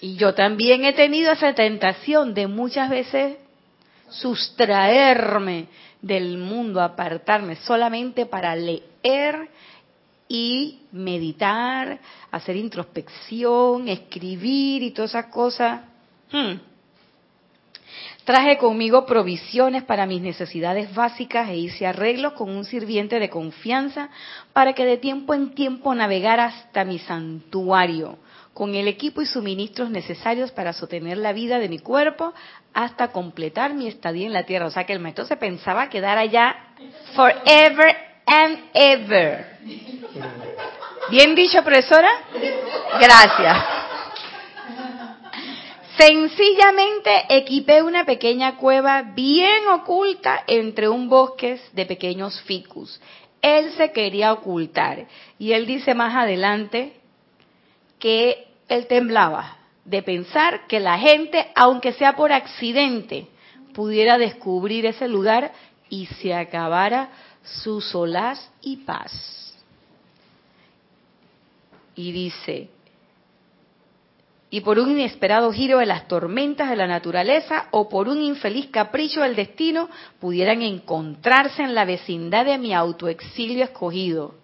[0.00, 3.36] Y yo también he tenido esa tentación de muchas veces
[4.08, 5.66] sustraerme
[6.00, 9.50] del mundo, apartarme solamente para leer
[10.28, 11.98] y meditar,
[12.30, 15.82] hacer introspección, escribir y todas esas cosas.
[16.32, 16.69] Hmm.
[18.30, 24.08] Traje conmigo provisiones para mis necesidades básicas e hice arreglos con un sirviente de confianza
[24.52, 28.18] para que de tiempo en tiempo navegara hasta mi santuario
[28.54, 32.32] con el equipo y suministros necesarios para sostener la vida de mi cuerpo
[32.72, 34.66] hasta completar mi estadía en la tierra.
[34.66, 36.54] O sea que el maestro se pensaba quedar allá
[37.16, 39.58] forever and ever.
[41.10, 42.08] ¿Bien dicho, profesora?
[43.00, 43.89] Gracias.
[46.00, 52.98] Sencillamente equipé una pequeña cueva bien oculta entre un bosque de pequeños ficus.
[53.42, 55.06] Él se quería ocultar.
[55.38, 56.94] Y él dice más adelante
[57.98, 63.26] que él temblaba de pensar que la gente, aunque sea por accidente,
[63.74, 65.52] pudiera descubrir ese lugar
[65.90, 67.10] y se acabara
[67.42, 69.54] su solaz y paz.
[71.94, 72.70] Y dice,
[74.50, 78.66] y por un inesperado giro de las tormentas de la naturaleza o por un infeliz
[78.66, 84.34] capricho del destino, pudieran encontrarse en la vecindad de mi autoexilio escogido.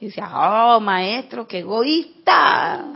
[0.00, 2.86] Y decía, oh maestro, qué egoísta.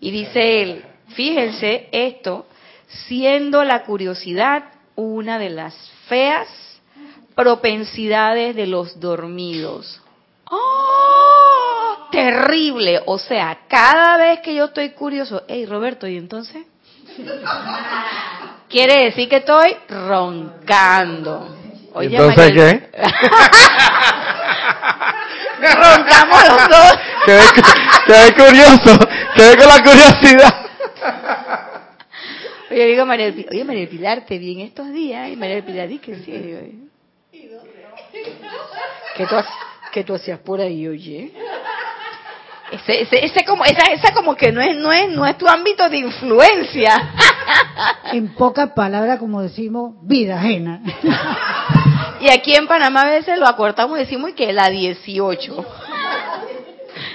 [0.00, 2.46] Y dice él, fíjense esto,
[2.86, 4.64] siendo la curiosidad
[4.96, 5.74] una de las
[6.08, 6.48] feas
[7.34, 10.00] propensidades de los dormidos.
[10.50, 11.39] ¡Oh!
[12.10, 13.02] Terrible.
[13.06, 16.64] O sea, cada vez que yo estoy curioso, hey Roberto, ¿y entonces?
[18.68, 21.56] Quiere decir que estoy roncando.
[21.92, 22.88] Oye, ¿Entonces qué?
[25.60, 26.92] Roncamos los dos.
[28.06, 28.98] Quedé, curioso,
[29.34, 30.54] quedé con la curiosidad.
[32.70, 35.28] Oye, digo María, oye, María Pilar, te vi en estos días.
[35.30, 36.88] Y María Pilar, di que sí.
[39.16, 39.36] ¿Qué tú,
[39.92, 41.32] ¿Qué tú hacías por ahí, oye?
[42.72, 45.48] Ese, ese, ese como, esa, esa como que no es, no es, no es tu
[45.48, 47.14] ámbito de influencia.
[48.12, 50.80] En pocas palabras, como decimos, vida ajena.
[52.20, 55.66] Y aquí en Panamá a veces lo acortamos y decimos que la 18.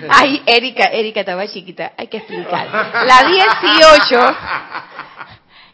[0.09, 2.67] Ay, Erika, Erika estaba chiquita, hay que explicar.
[3.05, 4.35] La 18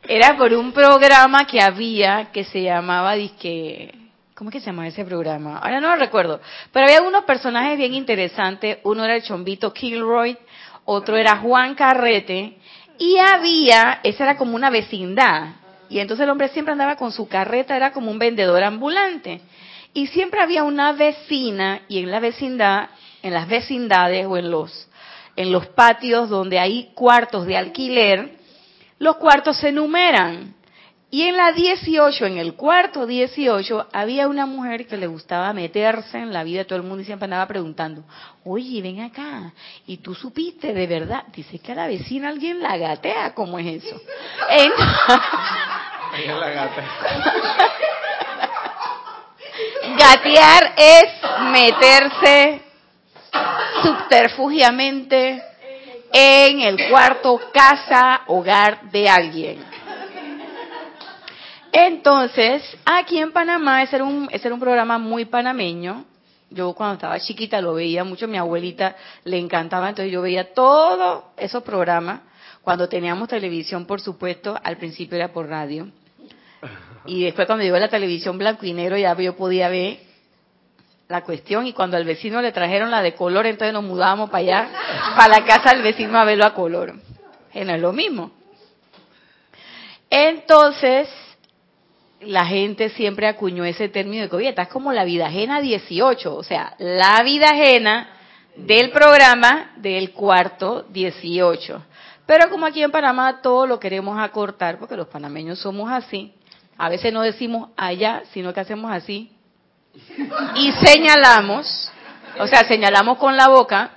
[0.09, 4.00] era por un programa que había que se llamaba disque
[4.41, 5.59] ¿Cómo que se llamaba ese programa?
[5.59, 6.41] Ahora no lo recuerdo.
[6.73, 8.79] Pero había unos personajes bien interesantes.
[8.81, 10.35] Uno era el chombito Kilroy,
[10.83, 12.57] otro era Juan Carrete.
[12.97, 15.49] Y había, esa era como una vecindad.
[15.89, 19.41] Y entonces el hombre siempre andaba con su carreta, era como un vendedor ambulante.
[19.93, 22.89] Y siempre había una vecina, y en la vecindad,
[23.21, 24.89] en las vecindades o en los,
[25.35, 28.39] en los patios donde hay cuartos de alquiler,
[28.97, 30.55] los cuartos se enumeran.
[31.13, 36.17] Y en la 18, en el cuarto 18, había una mujer que le gustaba meterse
[36.17, 38.05] en la vida de todo el mundo y siempre andaba preguntando,
[38.45, 39.51] oye, ven acá,
[39.85, 41.25] ¿y tú supiste de verdad?
[41.35, 43.95] Dice que a la vecina alguien la gatea, ¿cómo es eso?
[46.27, 46.89] la gatea.
[49.97, 51.07] Gatear es
[51.51, 52.61] meterse
[53.83, 55.43] subterfugiamente
[56.13, 59.70] en el cuarto, casa, hogar de alguien.
[61.71, 66.05] Entonces, aquí en Panamá, ese era, un, ese era un programa muy panameño.
[66.49, 71.23] Yo cuando estaba chiquita lo veía mucho, mi abuelita le encantaba, entonces yo veía todos
[71.37, 72.21] esos programas.
[72.61, 75.87] Cuando teníamos televisión, por supuesto, al principio era por radio.
[77.05, 79.99] Y después cuando llegó la televisión blanco y negro ya yo podía ver
[81.07, 84.43] la cuestión y cuando al vecino le trajeron la de color, entonces nos mudábamos para
[84.43, 84.69] allá,
[85.17, 86.95] para la casa del vecino a verlo a color.
[87.51, 88.31] Que no es lo mismo.
[90.09, 91.09] Entonces,
[92.23, 96.43] la gente siempre acuñó ese término de que, oye, como la vida ajena 18, o
[96.43, 98.09] sea, la vida ajena
[98.55, 101.83] del programa del cuarto 18.
[102.25, 106.33] Pero como aquí en Panamá todo lo queremos acortar, porque los panameños somos así,
[106.77, 109.31] a veces no decimos allá, sino que hacemos así,
[110.55, 111.91] y señalamos,
[112.39, 113.91] o sea, señalamos con la boca,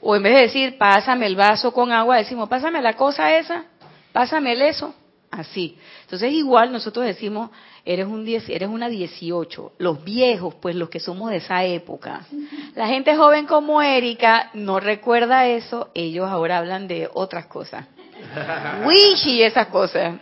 [0.00, 3.64] o en vez de decir, pásame el vaso con agua, decimos, pásame la cosa esa,
[4.12, 4.94] pásame el eso,
[5.30, 5.78] así.
[6.02, 7.50] Entonces igual nosotros decimos,
[7.84, 9.72] eres un eres una 18.
[9.78, 12.26] Los viejos, pues los que somos de esa época.
[12.74, 17.86] La gente joven como Erika no recuerda eso, ellos ahora hablan de otras cosas.
[18.86, 20.18] Wish y esas cosas.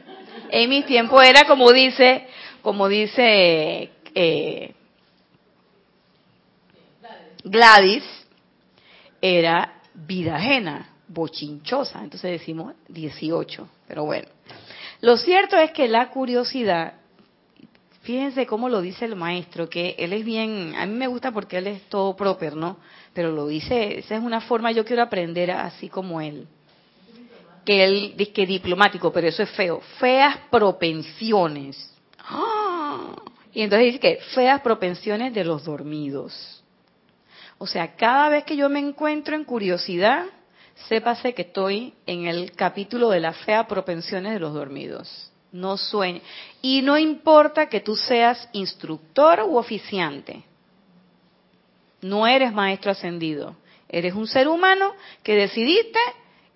[0.50, 2.26] En mi tiempo era como dice,
[2.62, 4.74] como dice eh,
[7.44, 8.04] Gladys,
[9.20, 12.02] era vida ajena, bochinchosa.
[12.02, 14.37] Entonces decimos 18, pero bueno.
[15.00, 16.94] Lo cierto es que la curiosidad,
[18.08, 21.58] Fíjense cómo lo dice el maestro, que él es bien, a mí me gusta porque
[21.58, 22.78] él es todo proper, ¿no?
[23.12, 26.46] Pero lo dice, esa es una forma, yo quiero aprender así como él.
[27.66, 29.82] Que él dice que diplomático, pero eso es feo.
[29.98, 31.94] Feas propensiones.
[32.20, 33.14] ¡Ah!
[33.52, 36.64] Y entonces dice que feas propensiones de los dormidos.
[37.58, 40.24] O sea, cada vez que yo me encuentro en curiosidad,
[40.86, 45.32] sépase que estoy en el capítulo de las feas propensiones de los dormidos.
[45.50, 46.22] No sueñe.
[46.62, 50.44] Y no importa que tú seas instructor u oficiante.
[52.00, 53.56] No eres maestro ascendido.
[53.88, 55.98] Eres un ser humano que decidiste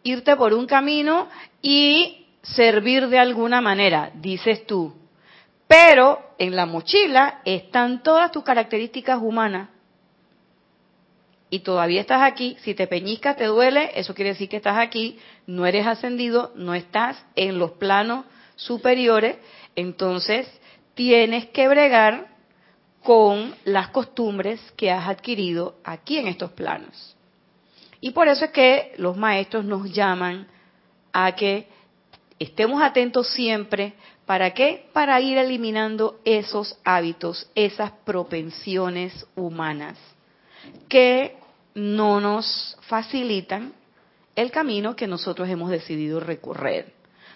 [0.03, 1.29] irte por un camino
[1.63, 4.95] y servir de alguna manera, dices tú.
[5.67, 9.71] Pero en la mochila están todas tus características humanas.
[11.53, 15.19] Y todavía estás aquí, si te peñiscas, te duele, eso quiere decir que estás aquí,
[15.47, 18.25] no eres ascendido, no estás en los planos
[18.57, 19.37] superiores,
[19.77, 20.49] entonces
[20.95, 22.29] tienes que bregar
[23.03, 27.15] con las costumbres que has adquirido aquí en estos planos.
[28.01, 30.47] Y por eso es que los maestros nos llaman
[31.13, 31.69] a que
[32.39, 33.93] estemos atentos siempre.
[34.25, 34.87] ¿Para qué?
[34.95, 39.99] Para ir eliminando esos hábitos, esas propensiones humanas
[40.89, 41.42] que
[41.75, 43.73] no nos facilitan
[44.35, 46.93] el camino que nosotros hemos decidido recorrer.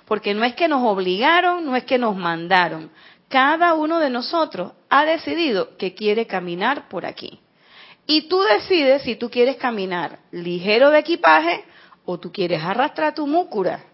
[0.06, 2.90] Porque no es que nos obligaron, no es que nos mandaron.
[3.28, 7.40] Cada uno de nosotros ha decidido que quiere caminar por aquí.
[8.06, 11.64] Y tú decides si tú quieres caminar ligero de equipaje
[12.04, 13.84] o tú quieres arrastrar tu múcura.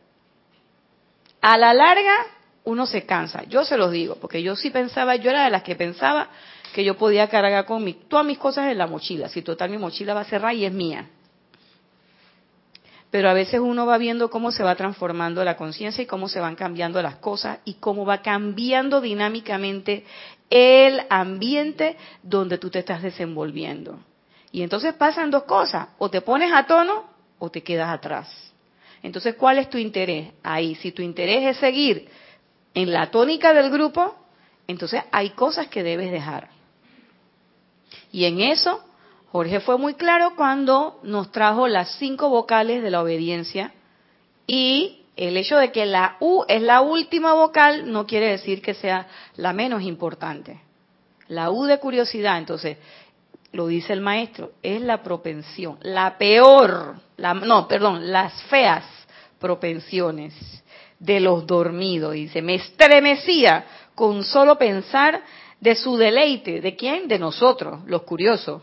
[1.40, 2.26] A la larga,
[2.64, 3.44] uno se cansa.
[3.44, 6.28] Yo se los digo, porque yo sí pensaba, yo era de las que pensaba
[6.72, 9.28] que yo podía cargar con mi, todas mis cosas en la mochila.
[9.28, 11.08] Si total mi mochila va a cerrar y es mía
[13.12, 16.40] pero a veces uno va viendo cómo se va transformando la conciencia y cómo se
[16.40, 20.06] van cambiando las cosas y cómo va cambiando dinámicamente
[20.48, 24.00] el ambiente donde tú te estás desenvolviendo.
[24.50, 27.04] Y entonces pasan dos cosas, o te pones a tono
[27.38, 28.30] o te quedas atrás.
[29.02, 30.32] Entonces, ¿cuál es tu interés?
[30.42, 32.08] Ahí, si tu interés es seguir
[32.72, 34.16] en la tónica del grupo,
[34.66, 36.48] entonces hay cosas que debes dejar.
[38.10, 38.82] Y en eso
[39.32, 43.72] Jorge fue muy claro cuando nos trajo las cinco vocales de la obediencia
[44.46, 48.74] y el hecho de que la U es la última vocal no quiere decir que
[48.74, 50.60] sea la menos importante.
[51.28, 52.76] La U de curiosidad, entonces,
[53.52, 58.84] lo dice el maestro, es la propensión, la peor, la, no, perdón, las feas
[59.38, 60.34] propensiones
[60.98, 62.12] de los dormidos.
[62.12, 65.22] Dice, me estremecía con solo pensar
[65.62, 66.60] de su deleite.
[66.60, 67.08] ¿De quién?
[67.08, 68.60] De nosotros, los curiosos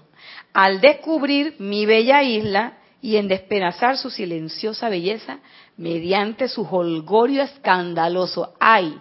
[0.53, 5.39] al descubrir mi bella isla y en despedazar su silenciosa belleza
[5.77, 8.53] mediante su holgorio escandaloso.
[8.59, 8.99] ¡Ay!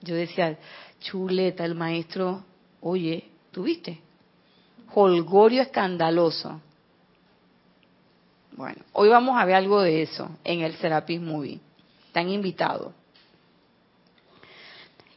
[0.00, 0.58] Yo decía,
[1.00, 2.44] chuleta, el maestro,
[2.80, 4.00] oye, ¿tuviste?
[4.94, 6.60] Holgorio escandaloso.
[8.52, 11.60] Bueno, hoy vamos a ver algo de eso en el Serapis Movie.
[12.06, 12.92] Están invitados.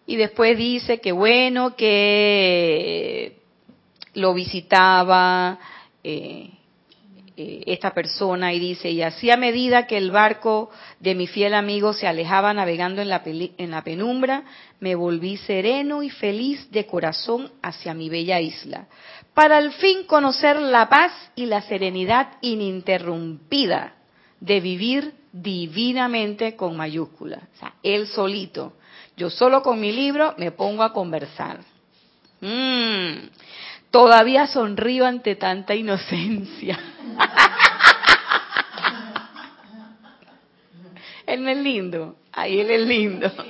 [0.08, 3.40] Y después dice que bueno, que
[4.14, 5.60] lo visitaba
[6.04, 6.50] eh,
[7.38, 10.70] eh, esta persona y dice, y así a medida que el barco
[11.02, 14.46] de mi fiel amigo se alejaba navegando en la, en la penumbra,
[14.80, 18.88] me volví sereno y feliz de corazón hacia mi bella isla,
[19.34, 23.96] para al fin conocer la paz y la serenidad ininterrumpida
[24.40, 27.44] de vivir divinamente con mayúsculas.
[27.56, 28.74] O sea, él solito.
[29.18, 31.60] Yo solo con mi libro me pongo a conversar.
[32.42, 33.30] Mm.
[33.92, 36.78] Todavía sonrío ante tanta inocencia.
[41.26, 43.32] él no es lindo, ahí él es lindo.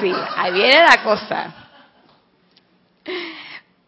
[0.00, 1.54] Sí, ahí viene la cosa.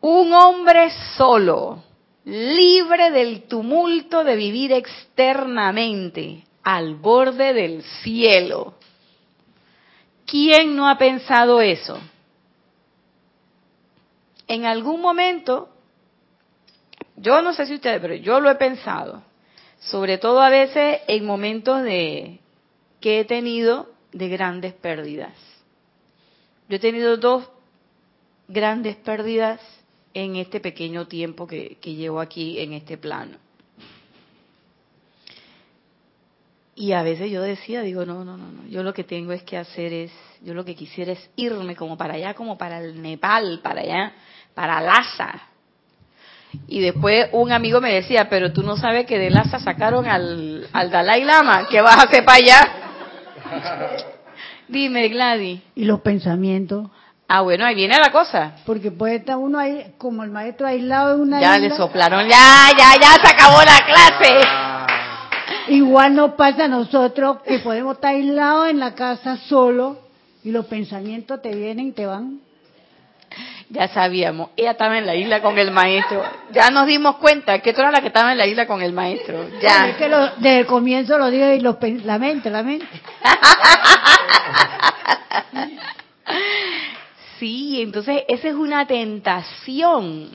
[0.01, 1.83] Un hombre solo,
[2.25, 8.76] libre del tumulto de vivir externamente, al borde del cielo.
[10.27, 12.01] ¿Quién no ha pensado eso?
[14.49, 15.69] en algún momento,
[17.17, 19.23] yo no sé si ustedes, pero yo lo he pensado,
[19.79, 22.41] sobre todo a veces en momentos de
[23.01, 25.35] que he tenido de grandes pérdidas.
[26.69, 27.49] Yo he tenido dos
[28.49, 29.61] grandes pérdidas
[30.15, 33.39] en este pequeño tiempo que, que llevo aquí en este plano.
[36.79, 39.43] Y a veces yo decía, digo, no, no, no, no, yo lo que tengo es
[39.45, 40.13] que hacer es,
[40.43, 44.13] yo lo que quisiera es irme como para allá, como para el Nepal, para allá,
[44.55, 45.41] para Lhasa.
[46.69, 50.69] Y después un amigo me decía, pero tú no sabes que de Lhasa sacaron al,
[50.71, 52.69] al Dalai Lama, ¿qué vas a hacer para allá?
[54.69, 55.61] Dime, Gladys.
[55.77, 56.91] Y los pensamientos.
[57.29, 58.57] Ah, bueno, ahí viene la cosa.
[58.67, 61.69] Porque puede estar uno ahí, como el maestro aislado de una Ya isla.
[61.69, 64.76] le soplaron, ya, ya, ya se acabó la clase.
[65.69, 69.99] Igual nos pasa a nosotros que podemos estar aislados en la casa solo
[70.45, 72.41] y los pensamientos te vienen y te van.
[73.69, 76.23] Ya sabíamos, ella estaba en la isla con el maestro.
[76.53, 78.93] Ya nos dimos cuenta que tú eras la que estaba en la isla con el
[78.93, 79.39] maestro.
[79.39, 79.97] Bueno, es Ya.
[79.97, 82.87] que lo- desde el comienzo lo digo y los, la mente, la mente.
[87.39, 90.31] Sí, entonces esa es una tentación.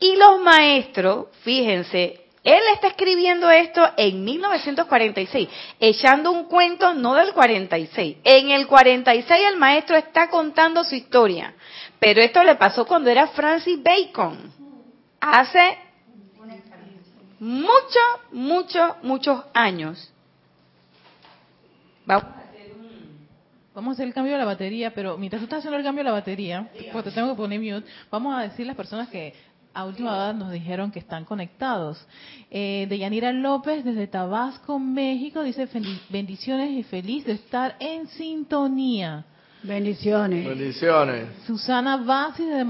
[0.00, 5.48] Y los maestros, fíjense, él está escribiendo esto en 1946,
[5.80, 8.18] echando un cuento no del 46.
[8.22, 11.54] En el 46 el maestro está contando su historia,
[11.98, 14.52] pero esto le pasó cuando era Francis Bacon,
[15.20, 15.78] hace
[17.40, 20.12] muchos, muchos, muchos años.
[22.04, 22.24] Vamos.
[23.74, 26.10] A hacer el cambio de la batería, pero mientras tú estás haciendo el cambio de
[26.10, 29.34] la batería, porque te tengo que poner mute, vamos a decir las personas que
[29.74, 31.98] a última hora nos dijeron que están conectados.
[32.50, 39.24] Eh, Deyanira López desde Tabasco, México, dice "Fendi- bendiciones y feliz de estar en sintonía.
[39.62, 40.44] Bendiciones.
[40.46, 41.26] Bendiciones.
[41.46, 42.64] Susana Basis desde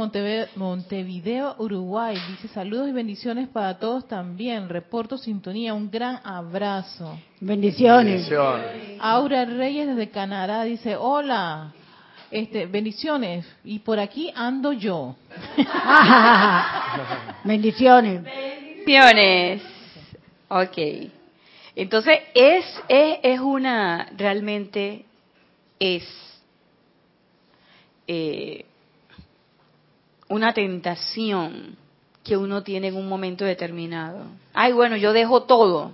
[0.56, 4.68] Montevideo, Uruguay, dice saludos y bendiciones para todos también.
[4.68, 7.18] Reporto sintonía, un gran abrazo.
[7.40, 8.28] Bendiciones.
[8.28, 8.98] Bendiciones.
[9.00, 11.72] Aura Reyes desde Canadá dice, hola,
[12.34, 15.14] este, bendiciones, y por aquí ando yo.
[17.44, 18.24] Bendiciones.
[18.24, 19.62] Bendiciones.
[20.48, 21.12] Ok.
[21.76, 25.04] Entonces, es, es, es una, realmente
[25.78, 26.02] es
[28.08, 28.64] eh,
[30.28, 31.76] una tentación
[32.24, 34.24] que uno tiene en un momento determinado.
[34.52, 35.92] Ay, bueno, yo dejo todo.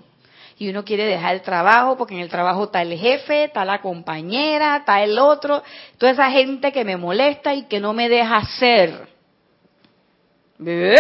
[0.61, 3.80] Y uno quiere dejar el trabajo porque en el trabajo está el jefe, está la
[3.80, 5.62] compañera, está el otro,
[5.96, 9.08] toda esa gente que me molesta y que no me deja hacer.
[10.58, 10.98] ¿Ve?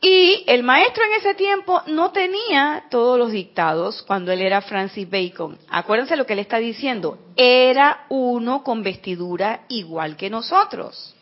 [0.00, 5.06] Y el maestro en ese tiempo no tenía todos los dictados cuando él era Francis
[5.10, 5.58] Bacon.
[5.68, 7.18] Acuérdense lo que él está diciendo.
[7.36, 11.14] Era uno con vestidura igual que nosotros.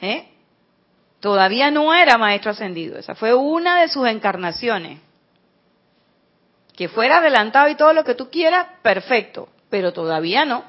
[0.00, 0.26] ¿Eh?
[1.20, 2.98] Todavía no era maestro ascendido.
[2.98, 5.00] Esa fue una de sus encarnaciones.
[6.76, 9.48] Que fuera adelantado y todo lo que tú quieras, perfecto.
[9.68, 10.64] Pero todavía no.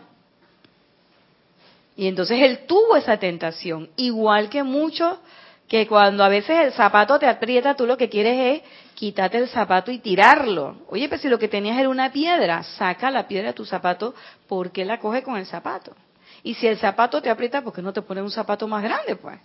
[1.96, 3.90] Y entonces él tuvo esa tentación.
[3.96, 5.20] Igual que muchos
[5.68, 9.48] que cuando a veces el zapato te aprieta, tú lo que quieres es quitarte el
[9.48, 10.78] zapato y tirarlo.
[10.90, 14.16] Oye, pero si lo que tenías era una piedra, saca la piedra de tu zapato,
[14.48, 15.96] ¿por qué la coge con el zapato?
[16.42, 19.16] Y si el zapato te aprieta, ¿por qué no te pones un zapato más grande,
[19.16, 19.40] pues?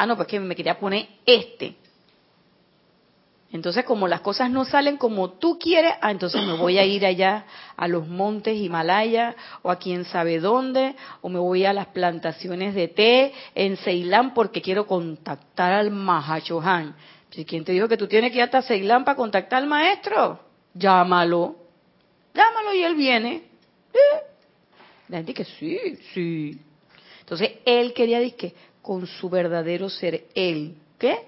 [0.00, 1.74] Ah, no, pues que me quería poner este.
[3.50, 7.04] Entonces, como las cosas no salen como tú quieres, ah, entonces me voy a ir
[7.04, 7.46] allá
[7.76, 12.76] a los montes Himalaya o a quién sabe dónde, o me voy a las plantaciones
[12.76, 16.94] de té en Ceilán porque quiero contactar al Mahachohan.
[17.30, 20.38] Si ¿Quién te dijo que tú tienes que ir hasta Ceilán para contactar al maestro?
[20.74, 21.56] Llámalo.
[22.34, 23.42] Llámalo y él viene.
[23.92, 24.20] ¿Eh?
[25.08, 26.60] La gente que sí, sí.
[27.20, 28.54] Entonces, él quería decir
[28.88, 31.26] con su verdadero ser, él, ¿qué?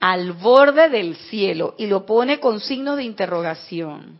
[0.00, 4.18] al borde del cielo y lo pone con signos de interrogación.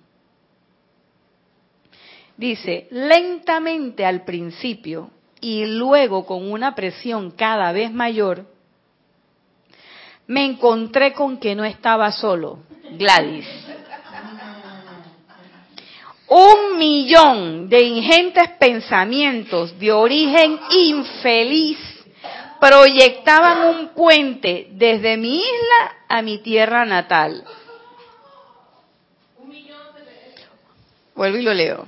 [2.36, 5.08] Dice, lentamente al principio
[5.40, 8.44] y luego con una presión cada vez mayor,
[10.26, 12.58] me encontré con que no estaba solo,
[12.90, 13.46] Gladys.
[16.28, 21.95] Un millón de ingentes pensamientos de origen infeliz
[22.60, 27.44] proyectaban un puente desde mi isla a mi tierra natal.
[31.14, 31.86] Vuelvo y lo leo.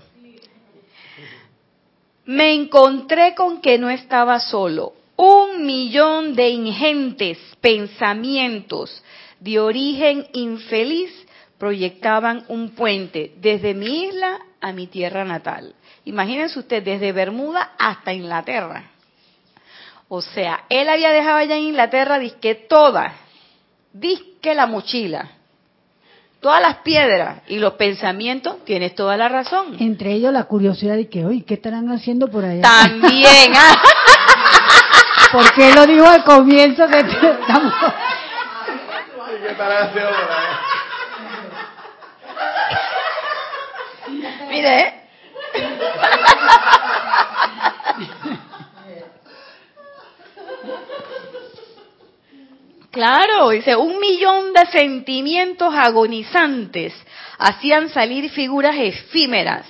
[2.24, 4.94] Me encontré con que no estaba solo.
[5.16, 9.02] Un millón de ingentes pensamientos
[9.40, 11.10] de origen infeliz
[11.58, 15.74] proyectaban un puente desde mi isla a mi tierra natal.
[16.04, 18.97] Imagínense usted, desde Bermuda hasta Inglaterra.
[20.08, 23.12] O sea, él había dejado allá en Inglaterra disque toda,
[23.92, 25.32] disque la mochila,
[26.40, 29.76] todas las piedras y los pensamientos, tienes toda la razón.
[29.78, 32.62] Entre ellos la curiosidad de que, oye, ¿qué estarán haciendo por allá?
[32.62, 33.52] También,
[35.32, 37.74] Porque lo dijo al comienzo que estamos...
[39.42, 40.46] ¿Qué estarán haciendo por ahí?
[44.48, 44.94] mire, ¿eh?
[52.90, 56.94] Claro, dice, un millón de sentimientos agonizantes
[57.38, 59.66] hacían salir figuras efímeras,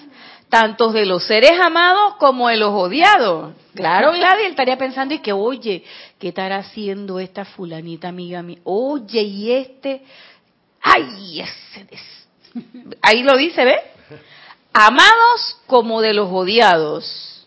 [0.48, 3.54] tanto de los seres amados como de los odiados.
[3.74, 5.84] Claro, Gladys estaría pensando y que, oye,
[6.18, 8.58] ¿qué estará haciendo esta fulanita amiga mía?
[8.64, 10.02] Oye, y este,
[10.80, 12.28] ay, ese, des-
[13.02, 13.78] ahí lo dice, ¿ve?
[14.72, 17.46] Amados como de los odiados.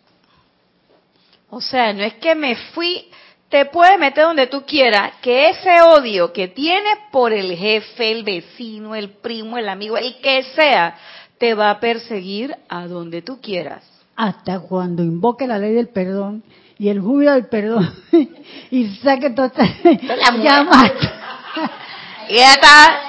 [1.50, 3.10] O sea, no es que me fui,
[3.52, 8.24] te puedes meter donde tú quieras, que ese odio que tienes por el jefe, el
[8.24, 10.96] vecino, el primo, el amigo, el que sea,
[11.38, 13.84] te va a perseguir a donde tú quieras.
[14.16, 16.44] Hasta cuando invoque la ley del perdón
[16.80, 17.94] y el júbilo del perdón
[18.72, 20.44] y saque toda La mujer.
[20.44, 20.92] llama,
[22.30, 23.02] Y ya está,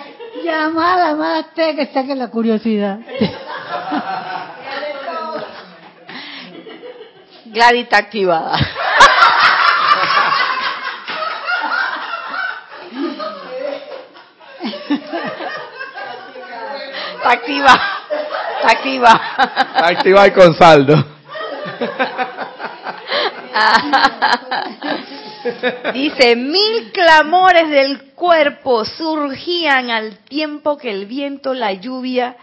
[0.45, 2.99] llama a la madre que saque la curiosidad.
[7.45, 8.59] Gladys está activada.
[17.33, 17.80] Está activa.
[18.59, 19.12] Está activa.
[19.74, 20.95] Activa y con saldo.
[25.95, 32.37] Dice, mil clamores del cuerpo surgían al tiempo que el viento, la lluvia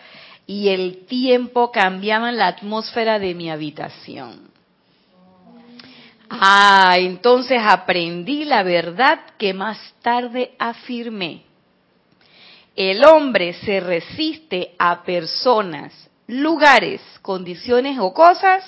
[0.47, 4.49] y el tiempo cambiaban la atmósfera de mi habitación.
[6.31, 11.43] Ah, entonces aprendí la verdad que más tarde afirmé.
[12.79, 15.91] El hombre se resiste a personas,
[16.27, 18.63] lugares, condiciones o cosas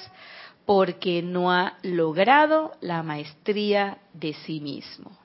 [0.66, 5.18] porque no ha logrado la maestría de sí mismo.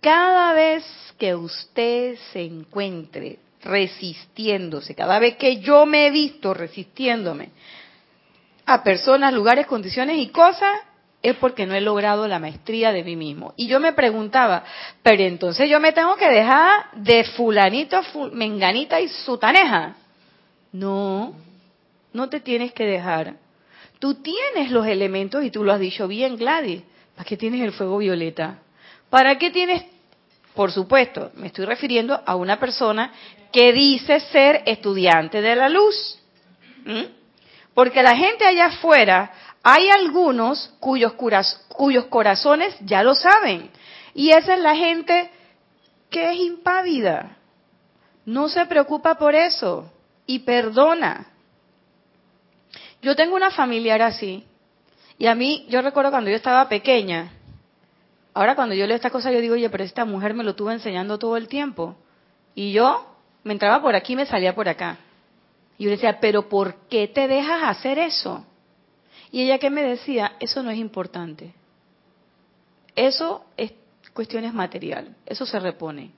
[0.00, 0.86] Cada vez
[1.18, 7.50] que usted se encuentre resistiéndose, cada vez que yo me he visto resistiéndome
[8.64, 10.80] a personas, lugares, condiciones y cosas,
[11.24, 13.54] es porque no he logrado la maestría de mí mismo.
[13.56, 14.62] Y yo me preguntaba,
[15.02, 19.96] pero entonces yo me tengo que dejar de fulanito, fu- menganita y sutaneja.
[20.72, 21.34] No,
[22.12, 23.34] no te tienes que dejar.
[23.98, 26.82] Tú tienes los elementos y tú lo has dicho bien, Gladys.
[27.16, 28.58] ¿Para qué tienes el fuego violeta?
[29.08, 29.82] ¿Para qué tienes,
[30.54, 33.12] por supuesto, me estoy refiriendo a una persona
[33.50, 36.18] que dice ser estudiante de la luz?
[36.84, 37.02] ¿Mm?
[37.72, 39.32] Porque la gente allá afuera,
[39.66, 43.70] hay algunos cuyos, curas- cuyos corazones ya lo saben.
[44.14, 45.30] Y esa es la gente
[46.10, 47.38] que es impávida.
[48.26, 49.90] No se preocupa por eso
[50.26, 51.28] y perdona.
[53.02, 54.44] Yo tengo una familiar así.
[55.18, 57.32] Y a mí, yo recuerdo cuando yo estaba pequeña,
[58.34, 60.70] ahora cuando yo leo esta cosa, yo digo, oye, pero esta mujer me lo estuvo
[60.70, 61.96] enseñando todo el tiempo.
[62.54, 63.06] Y yo
[63.44, 64.98] me entraba por aquí y me salía por acá.
[65.78, 68.44] Y yo decía, pero ¿por qué te dejas hacer eso?
[69.34, 71.52] Y ella que me decía, eso no es importante.
[72.94, 73.72] Eso es
[74.12, 76.12] cuestiones material, eso se repone.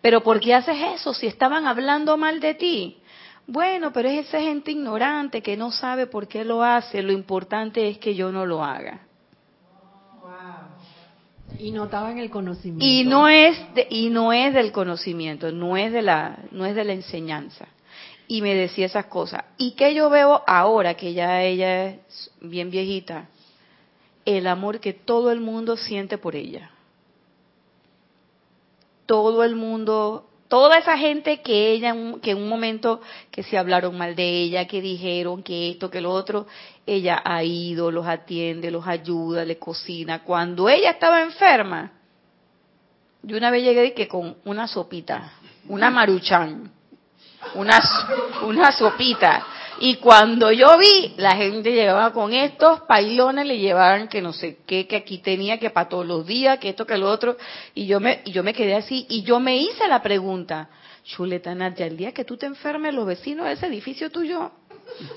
[0.00, 2.96] Pero ¿por qué haces eso si estaban hablando mal de ti?
[3.46, 7.02] Bueno, pero es esa gente ignorante que no sabe por qué lo hace.
[7.04, 9.02] Lo importante es que yo no lo haga.
[11.60, 12.84] Y no estaba en el conocimiento.
[12.84, 16.74] Y no es de- y no es del conocimiento, no es de la no es
[16.74, 17.68] de la enseñanza.
[18.28, 19.44] Y me decía esas cosas.
[19.56, 23.28] Y que yo veo ahora que ya ella es bien viejita,
[24.24, 26.70] el amor que todo el mundo siente por ella.
[29.06, 33.00] Todo el mundo, toda esa gente que ella, que en un momento
[33.30, 36.46] que se hablaron mal de ella, que dijeron que esto, que lo otro,
[36.86, 40.24] ella ha ido, los atiende, los ayuda, le cocina.
[40.24, 41.92] Cuando ella estaba enferma,
[43.22, 45.32] yo una vez llegué y que con una sopita,
[45.68, 46.72] una maruchan,
[47.54, 47.78] una,
[48.42, 49.46] una sopita.
[49.78, 54.58] Y cuando yo vi, la gente llegaba con estos pailones, le llevaban que no sé
[54.66, 57.36] qué, que aquí tenía, que para todos los días, que esto, que lo otro.
[57.74, 60.68] Y yo me, y yo me quedé así, y yo me hice la pregunta,
[61.04, 64.50] Chuleta Nadia, el día que tú te enfermes, los vecinos de ese edificio tuyo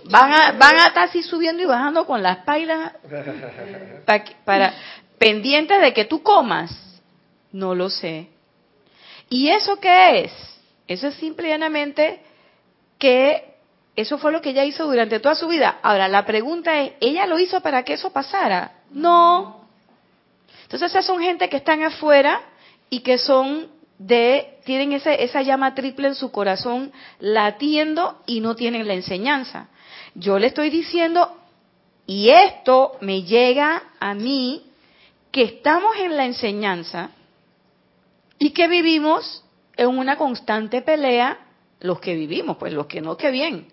[0.09, 2.91] van a, van a estar así subiendo y bajando con las pailas
[4.05, 4.73] pa- para,
[5.17, 6.69] pendientes de que tú comas.
[7.53, 8.27] No lo sé.
[9.29, 10.31] ¿Y eso qué es?
[10.89, 12.19] Eso es simple y llanamente
[12.97, 13.53] que
[13.95, 15.77] eso fue lo que ella hizo durante toda su vida.
[15.83, 18.71] Ahora, la pregunta es, ¿ella lo hizo para que eso pasara?
[18.89, 19.67] No.
[20.63, 22.41] Entonces, esas son gente que están afuera
[22.89, 23.67] y que son
[23.99, 29.69] de, tienen ese, esa llama triple en su corazón latiendo y no tienen la enseñanza.
[30.15, 31.37] Yo le estoy diciendo,
[32.07, 34.65] y esto me llega a mí,
[35.31, 37.11] que estamos en la enseñanza
[38.39, 39.43] y que vivimos
[39.79, 41.37] en una constante pelea,
[41.79, 43.67] los que vivimos, pues los que no, que bien,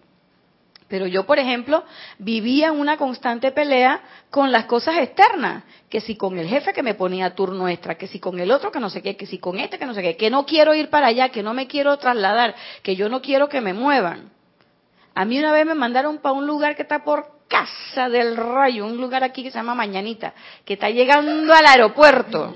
[0.86, 1.82] Pero yo, por ejemplo,
[2.18, 4.00] vivía una constante pelea
[4.30, 8.06] con las cosas externas, que si con el jefe que me ponía turno extra, que
[8.06, 10.02] si con el otro que no sé qué, que si con este que no sé
[10.02, 12.54] qué, que no quiero ir para allá, que no me quiero trasladar,
[12.84, 14.30] que yo no quiero que me muevan.
[15.12, 18.86] A mí una vez me mandaron para un lugar que está por Casa del Rayo,
[18.86, 20.34] un lugar aquí que se llama Mañanita,
[20.64, 22.54] que está llegando al aeropuerto.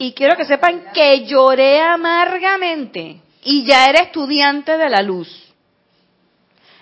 [0.00, 5.28] Y quiero que sepan que lloré amargamente y ya era estudiante de la luz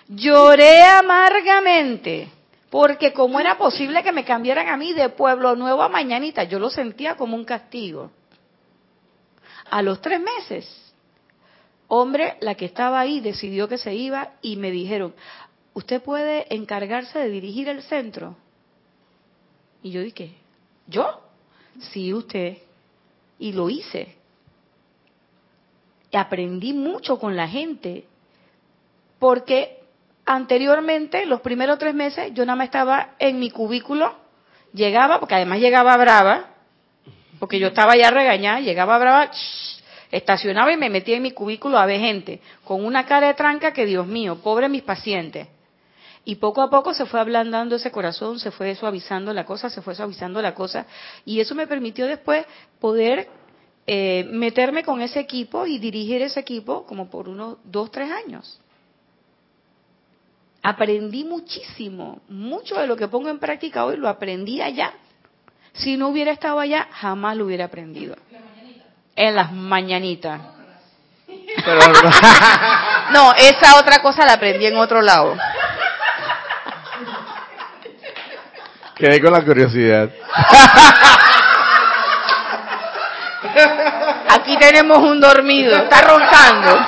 [0.07, 2.29] Lloré amargamente,
[2.69, 6.59] porque como era posible que me cambiaran a mí de Pueblo Nuevo a Mañanita, yo
[6.59, 8.09] lo sentía como un castigo.
[9.69, 10.93] A los tres meses,
[11.89, 15.13] hombre, la que estaba ahí decidió que se iba y me dijeron,
[15.73, 18.37] ¿usted puede encargarse de dirigir el centro?
[19.83, 20.35] Y yo dije,
[20.87, 21.21] ¿yo?
[21.91, 22.68] Sí, usted.
[23.39, 24.15] Y lo hice.
[26.13, 28.05] Aprendí mucho con la gente,
[29.19, 29.79] porque
[30.25, 34.13] anteriormente, los primeros tres meses, yo nada más estaba en mi cubículo,
[34.73, 36.47] llegaba, porque además llegaba brava,
[37.39, 39.31] porque yo estaba ya regañada, llegaba brava,
[40.11, 43.71] estacionaba y me metía en mi cubículo a ver gente, con una cara de tranca
[43.71, 45.47] que, Dios mío, pobre mis pacientes.
[46.25, 49.81] Y poco a poco se fue ablandando ese corazón, se fue suavizando la cosa, se
[49.81, 50.85] fue suavizando la cosa,
[51.25, 52.45] y eso me permitió después
[52.79, 53.27] poder
[53.87, 58.59] eh, meterme con ese equipo y dirigir ese equipo como por unos dos, tres años.
[60.61, 64.93] Aprendí muchísimo, mucho de lo que pongo en práctica hoy lo aprendí allá.
[65.73, 68.15] Si no hubiera estado allá, jamás lo hubiera aprendido.
[69.15, 70.41] En las mañanitas.
[73.13, 75.35] no, esa otra cosa la aprendí en otro lado.
[78.99, 80.09] Quedé con la curiosidad.
[84.29, 86.85] Aquí tenemos un dormido, está roncando.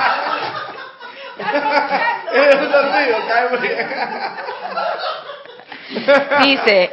[6.44, 6.92] Dice,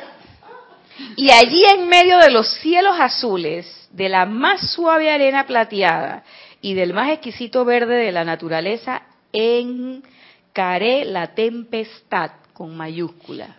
[1.17, 6.23] y allí en medio de los cielos azules, de la más suave arena plateada
[6.61, 9.03] y del más exquisito verde de la naturaleza,
[9.33, 13.57] encaré la tempestad con mayúscula.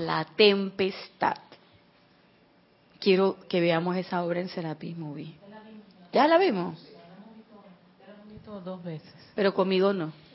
[0.00, 1.36] La tempestad.
[2.98, 5.38] Quiero que veamos esa obra en Serapis Movie.
[6.12, 6.78] ¿Ya la vimos?
[8.64, 9.14] dos veces.
[9.36, 10.12] Pero conmigo no.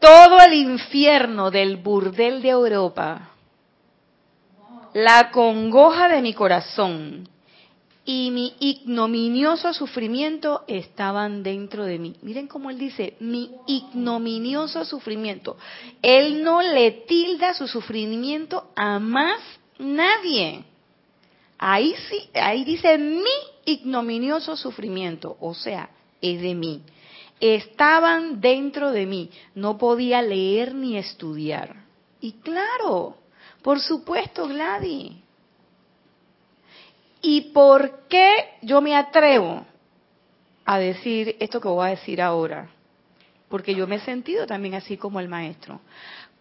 [0.00, 3.28] Todo el infierno del burdel de Europa,
[4.94, 7.28] la congoja de mi corazón
[8.04, 12.16] y mi ignominioso sufrimiento estaban dentro de mí.
[12.22, 15.56] Miren cómo él dice, mi ignominioso sufrimiento.
[16.00, 19.40] Él no le tilda su sufrimiento a más
[19.78, 20.64] nadie.
[21.58, 23.22] Ahí sí, ahí dice mi
[23.64, 25.90] ignominioso sufrimiento, o sea,
[26.20, 26.82] es de mí.
[27.38, 31.84] Estaban dentro de mí, no podía leer ni estudiar.
[32.20, 33.16] Y claro,
[33.62, 35.21] por supuesto, Gladys.
[37.22, 39.64] ¿Y por qué yo me atrevo
[40.64, 42.68] a decir esto que voy a decir ahora?
[43.48, 45.80] Porque yo me he sentido también así como el maestro.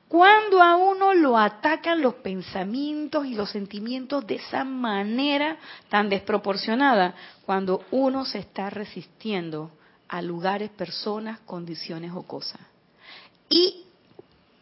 [0.07, 5.57] Cuando a uno lo atacan los pensamientos y los sentimientos de esa manera
[5.87, 7.15] tan desproporcionada,
[7.45, 9.71] cuando uno se está resistiendo
[10.09, 12.59] a lugares, personas, condiciones o cosas.
[13.47, 13.85] Y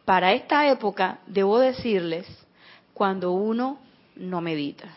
[0.06, 2.28] para esta época, debo decirles,
[2.94, 3.80] cuando uno
[4.16, 4.88] no medita.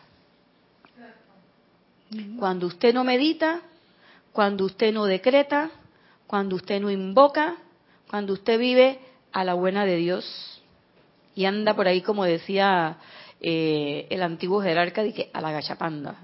[2.38, 3.60] Cuando usted no medita,
[4.32, 5.70] cuando usted no decreta,
[6.26, 7.56] cuando usted no invoca,
[8.08, 8.98] cuando usted vive
[9.32, 10.62] a la buena de Dios
[11.34, 12.98] y anda por ahí, como decía
[13.40, 16.16] eh, el antiguo jerarca, que a la gachapanda.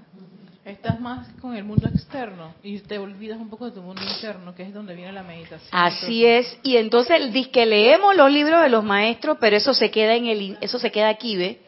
[0.65, 4.53] Estás más con el mundo externo y te olvidas un poco de tu mundo interno,
[4.53, 5.69] que es donde viene la meditación.
[5.71, 9.89] Así es, y entonces dice que leemos los libros de los maestros, pero eso se
[9.89, 11.59] queda en el, eso se queda aquí, ¿ve?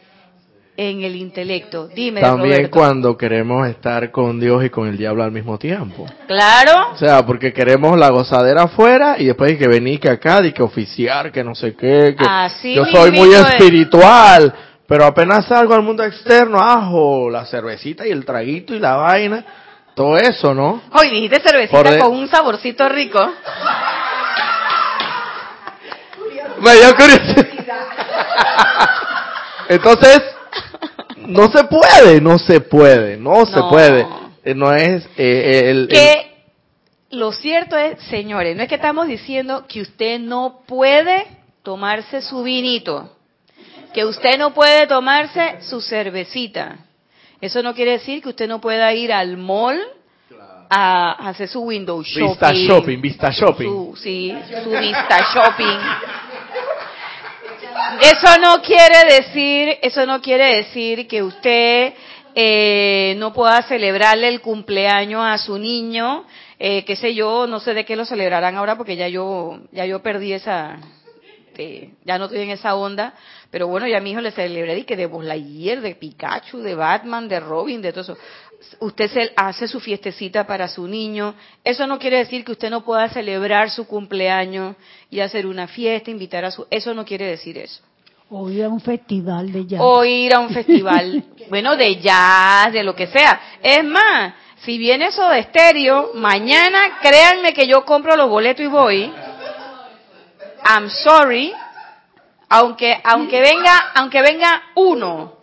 [0.78, 1.88] En el intelecto.
[1.88, 6.06] Dime, También cuando queremos estar con Dios y con el diablo al mismo tiempo.
[6.28, 6.92] Claro.
[6.94, 10.54] O sea, porque queremos la gozadera afuera y después hay que venir que acá, y
[10.54, 14.54] que oficiar, que no sé qué, que yo soy muy espiritual,
[14.88, 19.46] pero apenas salgo al mundo externo, ajo, la cervecita y el traguito y la vaina,
[19.94, 20.82] todo eso, ¿no?
[20.94, 23.20] Hoy dijiste cervecita con un saborcito rico.
[26.60, 27.48] Me dio curiosidad.
[29.70, 30.22] Entonces,
[31.28, 34.06] no se puede, no se puede, no, se puede.
[34.44, 36.32] Eh, no es eh, eh, el, que
[37.12, 41.28] lo cierto es, señores, no es que estamos diciendo que usted no puede
[41.64, 43.16] tomarse su vinito,
[43.94, 46.78] que usted no puede tomarse su cervecita.
[47.40, 49.80] Eso no quiere decir que usted no pueda ir al mall
[50.70, 52.30] a hacer su window shopping.
[52.30, 53.96] Vista shopping, vista shopping.
[53.96, 55.80] sí, su vista shopping.
[58.02, 61.94] Eso no quiere decir, eso no quiere decir que usted
[62.36, 66.26] eh, no pueda celebrarle el cumpleaños a su niño,
[66.60, 69.86] eh, qué sé yo, no sé de qué lo celebrarán ahora porque ya yo, ya
[69.86, 70.78] yo perdí esa,
[71.62, 73.14] este, ya no estoy en esa onda,
[73.50, 77.28] pero bueno, ya a mi hijo le celebré que de Buzz de Pikachu, de Batman,
[77.28, 78.18] de Robin, de todo eso.
[78.80, 81.34] Usted se hace su fiestecita para su niño.
[81.64, 84.76] Eso no quiere decir que usted no pueda celebrar su cumpleaños
[85.10, 86.68] y hacer una fiesta, invitar a su.
[86.70, 87.82] Eso no quiere decir eso.
[88.30, 89.82] O ir a un festival de jazz.
[89.84, 93.58] O ir a un festival, bueno, de jazz, de lo que sea.
[93.62, 94.34] Es más,
[94.64, 99.12] si viene eso de estéreo, mañana créanme que yo compro los boletos y voy.
[100.66, 101.54] I'm sorry,
[102.50, 105.38] aunque aunque venga aunque venga uno,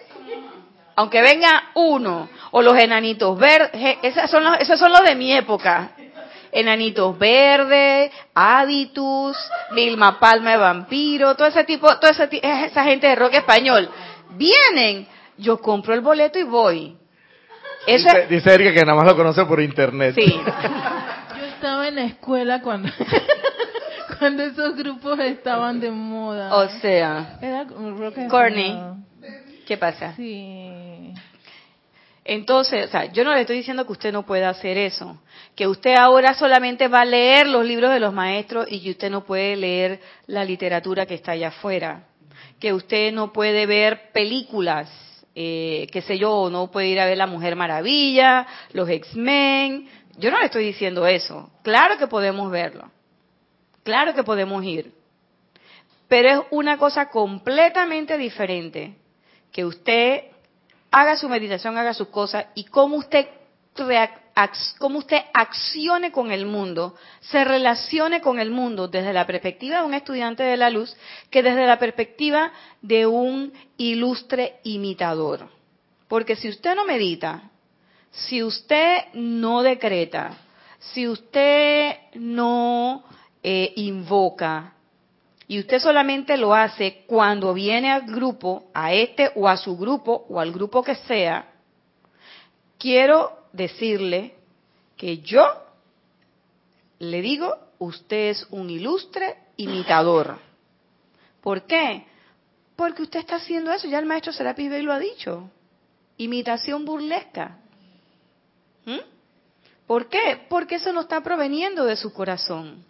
[0.96, 3.70] aunque venga uno o los enanitos verdes,
[4.02, 5.92] esos son los, esos son los de mi época.
[6.50, 9.36] Enanitos verdes, Aditus,
[9.72, 13.90] Vilma Palma de Vampiro, todo ese tipo, toda esa, esa gente de rock español.
[14.30, 15.06] Vienen,
[15.36, 16.96] yo compro el boleto y voy.
[17.86, 20.14] dice, dice Erika que nada más lo conoce por internet.
[20.14, 20.24] Sí.
[21.38, 22.88] Yo estaba en la escuela cuando
[24.18, 26.54] cuando esos grupos estaban de moda.
[26.56, 27.66] O sea, Era
[28.28, 28.76] Corny.
[29.66, 30.14] ¿Qué pasa?
[30.16, 31.12] Sí.
[32.24, 35.18] Entonces, o sea, yo no le estoy diciendo que usted no pueda hacer eso,
[35.54, 39.10] que usted ahora solamente va a leer los libros de los maestros y que usted
[39.10, 42.04] no puede leer la literatura que está allá afuera,
[42.60, 44.90] que usted no puede ver películas,
[45.34, 49.88] eh, qué sé yo, no puede ir a ver La Mujer Maravilla, los X-Men.
[50.18, 51.50] Yo no le estoy diciendo eso.
[51.62, 52.90] Claro que podemos verlo.
[53.88, 54.92] Claro que podemos ir,
[56.08, 58.98] pero es una cosa completamente diferente
[59.50, 60.24] que usted
[60.90, 63.26] haga su meditación, haga sus cosas y cómo usted
[64.78, 69.86] cómo usted accione con el mundo, se relacione con el mundo desde la perspectiva de
[69.86, 70.94] un estudiante de la luz
[71.30, 75.48] que desde la perspectiva de un ilustre imitador.
[76.08, 77.50] Porque si usted no medita,
[78.10, 80.36] si usted no decreta,
[80.78, 83.02] si usted no
[83.42, 84.74] eh, invoca
[85.50, 90.26] y usted solamente lo hace cuando viene al grupo, a este o a su grupo
[90.28, 91.50] o al grupo que sea,
[92.78, 94.34] quiero decirle
[94.94, 95.46] que yo
[96.98, 100.38] le digo, usted es un ilustre imitador.
[101.40, 102.04] ¿Por qué?
[102.76, 105.50] Porque usted está haciendo eso, ya el maestro Serapis Bey lo ha dicho.
[106.18, 107.56] Imitación burlesca.
[108.84, 108.98] ¿Mm?
[109.86, 110.44] ¿Por qué?
[110.50, 112.84] Porque eso no está proveniendo de su corazón.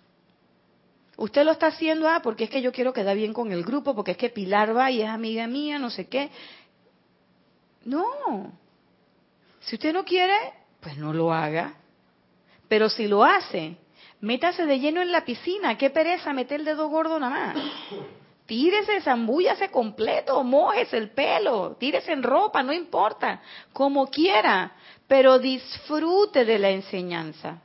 [1.18, 3.92] Usted lo está haciendo, ah, porque es que yo quiero quedar bien con el grupo,
[3.92, 6.30] porque es que Pilar va y es amiga mía, no sé qué.
[7.84, 8.52] No.
[9.58, 10.36] Si usted no quiere,
[10.78, 11.74] pues no lo haga.
[12.68, 13.76] Pero si lo hace,
[14.20, 15.76] métase de lleno en la piscina.
[15.76, 17.64] Qué pereza meter el dedo gordo nada más.
[18.46, 23.42] Tírese, zambúllase completo, mojese el pelo, tírese en ropa, no importa,
[23.72, 24.72] como quiera,
[25.08, 27.60] pero disfrute de la enseñanza.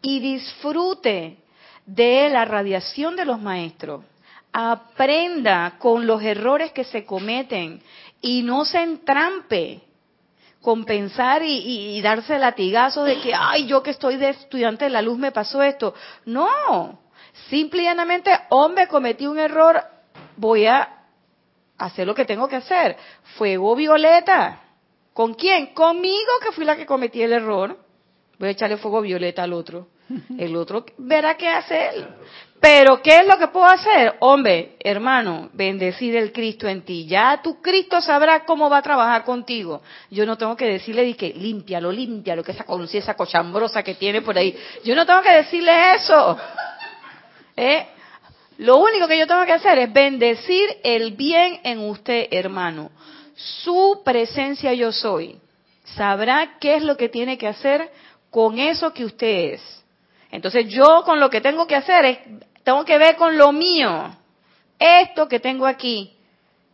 [0.00, 1.42] Y disfrute
[1.86, 4.04] de la radiación de los maestros.
[4.52, 7.80] Aprenda con los errores que se cometen
[8.20, 9.82] y no se entrampe
[10.66, 15.00] con pensar y, darse latigazo de que, ay, yo que estoy de estudiante de la
[15.00, 15.94] luz me pasó esto.
[16.24, 16.98] No,
[17.48, 19.80] simple y llanamente, hombre, cometí un error,
[20.36, 21.04] voy a
[21.78, 22.96] hacer lo que tengo que hacer.
[23.36, 24.60] Fuego violeta.
[25.12, 25.66] ¿Con quién?
[25.66, 27.78] Conmigo, que fui la que cometí el error.
[28.38, 29.86] Voy a echarle fuego violeta al otro.
[30.38, 32.06] El otro verá qué hace él.
[32.60, 34.14] Pero ¿qué es lo que puedo hacer?
[34.20, 37.06] Hombre, hermano, bendecir el Cristo en ti.
[37.06, 39.82] Ya tu Cristo sabrá cómo va a trabajar contigo.
[40.10, 44.22] Yo no tengo que decirle de que límpialo, límpialo, que esa conciencia cochambrosa que tiene
[44.22, 44.56] por ahí.
[44.84, 46.38] Yo no tengo que decirle eso.
[47.56, 47.86] ¿Eh?
[48.58, 52.90] Lo único que yo tengo que hacer es bendecir el bien en usted, hermano.
[53.34, 55.38] Su presencia yo soy.
[55.84, 57.90] Sabrá qué es lo que tiene que hacer
[58.30, 59.85] con eso que usted es.
[60.30, 62.18] Entonces yo con lo que tengo que hacer es,
[62.64, 64.14] tengo que ver con lo mío,
[64.78, 66.16] esto que tengo aquí,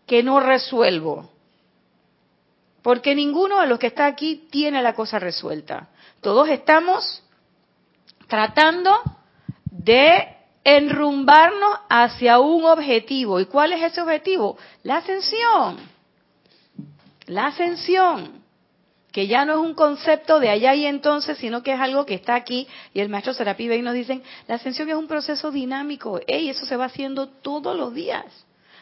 [0.07, 1.31] que no resuelvo.
[2.83, 5.89] Porque ninguno de los que está aquí tiene la cosa resuelta.
[6.21, 7.23] Todos estamos
[8.27, 8.99] tratando
[9.71, 13.39] de enrumbarnos hacia un objetivo.
[13.39, 14.57] ¿Y cuál es ese objetivo?
[14.83, 15.79] La ascensión.
[17.27, 18.42] La ascensión
[19.13, 22.15] que ya no es un concepto de allá y entonces, sino que es algo que
[22.15, 22.67] está aquí.
[22.95, 26.19] Y el maestro Serapi Bey nos dicen, la ascensión es un proceso dinámico.
[26.27, 28.25] Ey, eso se va haciendo todos los días.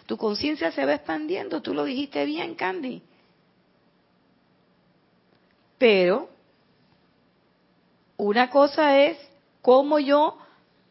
[0.06, 3.02] Tu conciencia se va expandiendo, tú lo dijiste bien, Candy.
[5.78, 6.28] Pero
[8.16, 9.18] una cosa es
[9.62, 10.38] cómo yo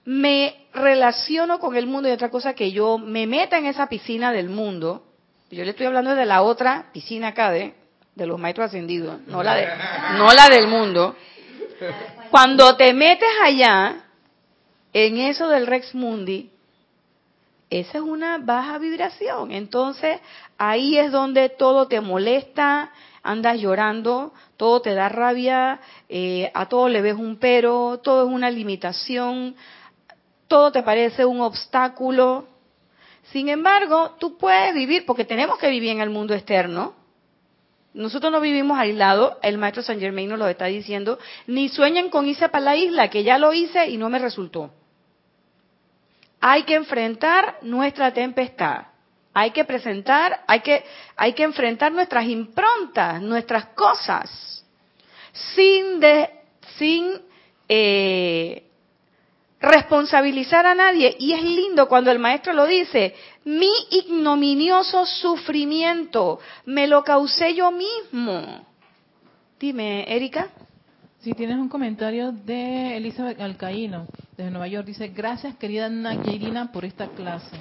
[0.04, 4.34] me relaciono con el mundo y otra cosa que yo me meta en esa piscina
[4.34, 5.04] del mundo.
[5.50, 7.74] Yo le estoy hablando de la otra piscina acá de,
[8.20, 9.68] de los maestros ascendidos, no la, de,
[10.18, 11.16] no la del mundo.
[12.30, 14.04] Cuando te metes allá,
[14.94, 16.52] en eso del Rex Mundi,
[17.70, 19.52] esa es una baja vibración.
[19.52, 20.20] Entonces,
[20.58, 22.92] ahí es donde todo te molesta,
[23.24, 28.34] andas llorando, todo te da rabia, eh, a todo le ves un pero, todo es
[28.34, 29.56] una limitación,
[30.48, 32.48] todo te parece un obstáculo.
[33.32, 36.94] Sin embargo, tú puedes vivir, porque tenemos que vivir en el mundo externo.
[37.94, 41.18] Nosotros no vivimos aislados, el maestro San Germain nos lo está diciendo,
[41.48, 44.72] ni sueñen con irse para la isla, que ya lo hice y no me resultó.
[46.40, 48.86] Hay que enfrentar nuestra tempestad.
[49.34, 50.84] Hay que presentar, hay que,
[51.16, 54.66] hay que enfrentar nuestras improntas, nuestras cosas,
[55.32, 56.30] sin, de,
[56.78, 57.22] sin
[57.68, 58.69] eh,
[59.60, 61.16] responsabilizar a nadie.
[61.20, 67.72] Y es lindo cuando el maestro lo dice, mi ignominioso sufrimiento me lo causé yo
[67.72, 68.66] mismo.
[69.60, 70.50] Dime, Erika.
[71.20, 74.08] Si tienes un comentario de Elizabeth Alcaíno,
[74.40, 74.88] desde Nueva York.
[74.88, 77.58] Dice, gracias querida Nayirina por esta clase.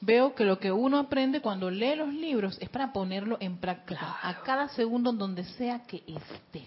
[0.00, 4.16] Veo que lo que uno aprende cuando lee los libros es para ponerlo en práctica,
[4.22, 6.64] a cada segundo donde sea que esté.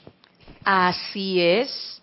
[0.64, 2.03] Así es.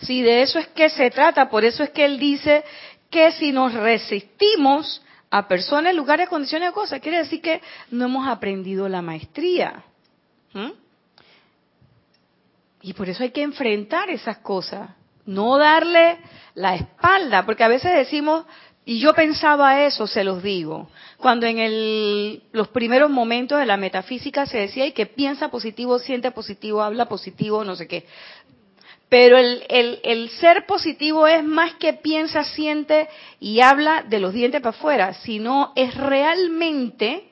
[0.00, 2.64] Si de eso es que se trata, por eso es que él dice
[3.10, 8.88] que si nos resistimos a personas, lugares, condiciones cosas, quiere decir que no hemos aprendido
[8.88, 9.84] la maestría.
[12.82, 14.90] Y por eso hay que enfrentar esas cosas,
[15.26, 16.18] no darle
[16.54, 18.46] la espalda, porque a veces decimos,
[18.84, 20.88] y yo pensaba eso, se los digo,
[21.18, 26.30] cuando en el, los primeros momentos de la metafísica se decía, que piensa positivo, siente
[26.30, 28.06] positivo, habla positivo, no sé qué.
[29.08, 33.08] Pero el, el, el, ser positivo es más que piensa, siente
[33.40, 37.30] y habla de los dientes para afuera, sino es realmente,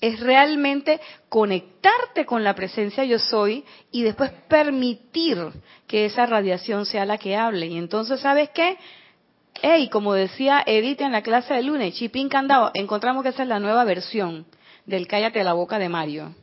[0.00, 0.98] es realmente
[1.28, 5.36] conectarte con la presencia yo soy y después permitir
[5.86, 7.66] que esa radiación sea la que hable.
[7.66, 8.78] Y entonces, ¿sabes qué?
[9.60, 13.48] Hey, como decía Edith en la clase de lunes, Chipín Candado, encontramos que esa es
[13.48, 14.46] la nueva versión
[14.86, 16.34] del Cállate la boca de Mario.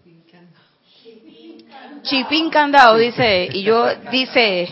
[2.04, 4.68] Chipín candado, dice, y yo dice,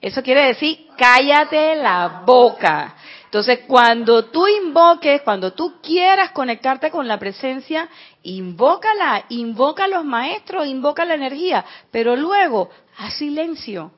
[0.00, 2.94] eso quiere decir, cállate la boca.
[3.24, 7.88] Entonces, cuando tú invoques, cuando tú quieras conectarte con la presencia,
[8.22, 13.92] invócala, invoca a los maestros, invoca la energía, pero luego, haz silencio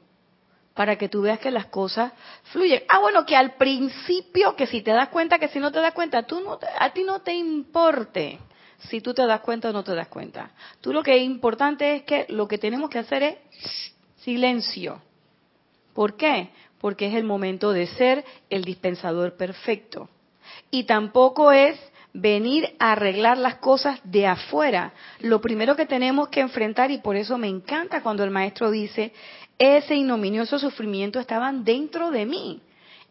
[0.74, 2.12] para que tú veas que las cosas
[2.44, 2.82] fluyen.
[2.88, 5.92] Ah, bueno, que al principio, que si te das cuenta, que si no te das
[5.92, 8.38] cuenta, tú no, a ti no te importe
[8.88, 10.50] si tú te das cuenta o no te das cuenta.
[10.80, 13.36] Tú lo que es importante es que lo que tenemos que hacer es
[14.16, 15.00] silencio.
[15.94, 16.50] ¿Por qué?
[16.80, 20.08] Porque es el momento de ser el dispensador perfecto.
[20.70, 21.78] Y tampoco es
[22.12, 24.92] venir a arreglar las cosas de afuera.
[25.20, 29.12] Lo primero que tenemos que enfrentar, y por eso me encanta cuando el maestro dice,
[29.58, 32.62] ese ignominioso sufrimiento estaban dentro de mí.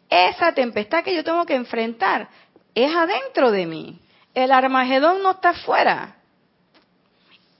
[0.08, 2.28] Esa tempestad que yo tengo que enfrentar
[2.74, 3.99] es adentro de mí.
[4.34, 6.16] El Armagedón no está afuera.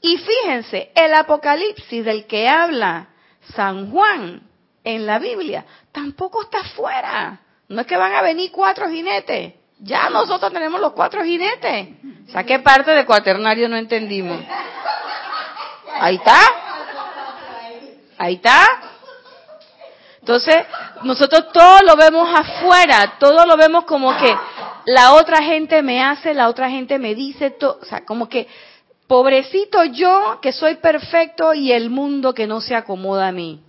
[0.01, 3.09] Y fíjense, el Apocalipsis del que habla
[3.55, 4.43] San Juan
[4.85, 7.41] en la Biblia tampoco está afuera.
[7.69, 9.55] No es que van a venir cuatro jinetes.
[9.79, 11.89] Ya nosotros tenemos los cuatro jinetes.
[12.29, 14.43] O sea, ¿qué parte de cuaternario no entendimos?
[15.95, 16.39] Ahí está.
[18.19, 18.67] Ahí está.
[20.21, 20.57] Entonces,
[21.03, 24.37] nosotros todo lo vemos afuera, todo lo vemos como que
[24.87, 28.47] la otra gente me hace, la otra gente me dice, o sea, como que
[29.07, 33.61] pobrecito yo que soy perfecto y el mundo que no se acomoda a mí.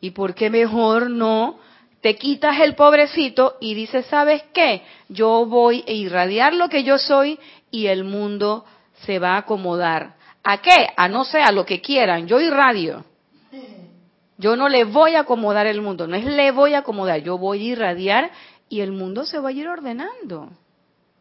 [0.00, 1.58] ¿Y por qué mejor no
[2.00, 4.82] te quitas el pobrecito y dices, ¿sabes qué?
[5.08, 7.38] Yo voy a irradiar lo que yo soy
[7.70, 8.64] y el mundo
[9.04, 10.14] se va a acomodar.
[10.42, 10.88] ¿A qué?
[10.96, 12.26] A no sé, a lo que quieran.
[12.26, 13.04] Yo irradio.
[14.38, 17.36] Yo no le voy a acomodar el mundo, no es le voy a acomodar, yo
[17.36, 18.30] voy a irradiar
[18.70, 20.48] y el mundo se va a ir ordenando.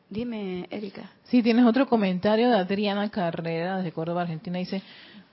[0.10, 1.12] Dime, Erika.
[1.24, 4.58] Sí, tienes otro comentario de Adriana Carrera desde Córdoba, Argentina.
[4.60, 4.82] Dice,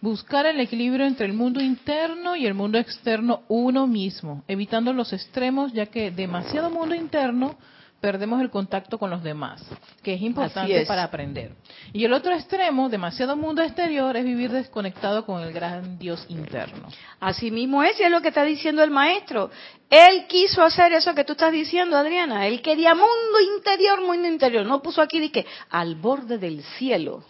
[0.01, 5.13] buscar el equilibrio entre el mundo interno y el mundo externo uno mismo, evitando los
[5.13, 7.57] extremos, ya que demasiado mundo interno
[8.01, 9.65] perdemos el contacto con los demás,
[10.03, 11.53] que es importante para aprender.
[11.93, 16.89] Y el otro extremo, demasiado mundo exterior, es vivir desconectado con el gran Dios interno.
[17.21, 19.51] Así mismo es, y es lo que está diciendo el maestro.
[19.91, 22.47] Él quiso hacer eso que tú estás diciendo, Adriana.
[22.47, 24.67] Él quería mundo interior, mundo interior.
[24.67, 27.25] No puso aquí de que al borde del cielo.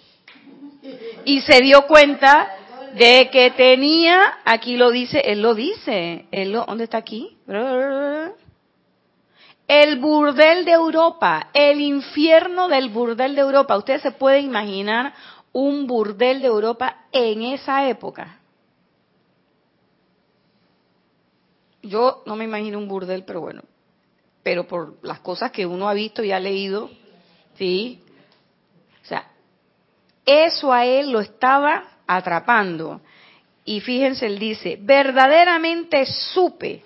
[1.25, 2.49] Y se dio cuenta
[2.95, 7.37] De que tenía, aquí lo dice, él lo dice, él lo, ¿dónde está aquí?
[9.69, 13.77] El burdel de Europa, el infierno del burdel de Europa.
[13.77, 15.13] Ustedes se pueden imaginar
[15.53, 18.39] un burdel de Europa en esa época.
[21.83, 23.63] Yo no me imagino un burdel, pero bueno,
[24.43, 26.91] pero por las cosas que uno ha visto y ha leído,
[27.57, 28.03] ¿sí?
[29.03, 29.31] O sea,
[30.25, 33.01] eso a él lo estaba atrapando.
[33.65, 36.85] Y fíjense, él dice, verdaderamente supe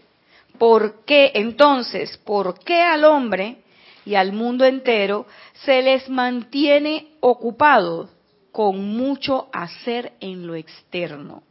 [0.60, 3.62] por qué entonces, por qué al hombre
[4.04, 5.24] y al mundo entero
[5.64, 8.10] se les mantiene ocupados
[8.52, 11.44] con mucho hacer en lo externo,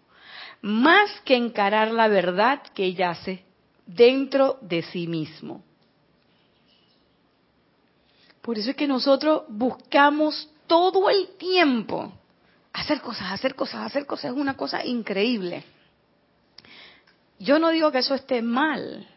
[0.62, 3.44] más que encarar la verdad que yace
[3.88, 5.64] dentro de sí mismo.
[8.44, 12.14] Por eso es que nosotros buscamos todo el tiempo
[12.74, 15.64] hacer cosas, hacer cosas, hacer cosas, es una cosa increíble.
[17.40, 19.08] Yo no digo que eso esté mal,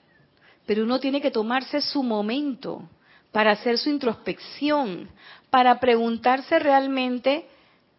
[0.64, 2.88] pero uno tiene que tomarse su momento
[3.32, 5.10] para hacer su introspección,
[5.50, 7.46] para preguntarse realmente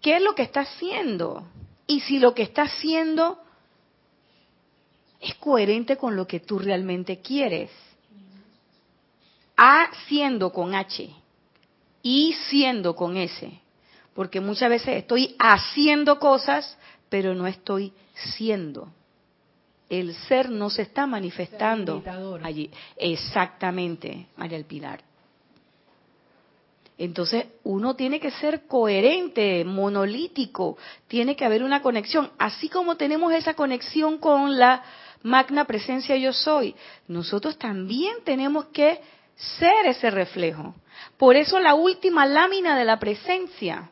[0.02, 1.46] qué es lo que está haciendo
[1.88, 3.40] y si lo que está haciendo
[5.20, 7.72] es coherente con lo que tú realmente quieres.
[9.56, 11.10] Haciendo con H
[12.02, 13.60] y siendo con S.
[14.14, 16.78] Porque muchas veces estoy haciendo cosas,
[17.10, 18.92] pero no estoy siendo.
[19.94, 22.02] El ser no se está manifestando
[22.42, 22.72] allí.
[22.98, 25.04] Exactamente, María El Pilar.
[26.98, 32.32] Entonces uno tiene que ser coherente, monolítico, tiene que haber una conexión.
[32.40, 34.84] Así como tenemos esa conexión con la
[35.22, 36.76] magna presencia yo soy,
[37.08, 39.00] nosotros también tenemos que
[39.36, 40.74] ser ese reflejo.
[41.18, 43.92] Por eso la última lámina de la presencia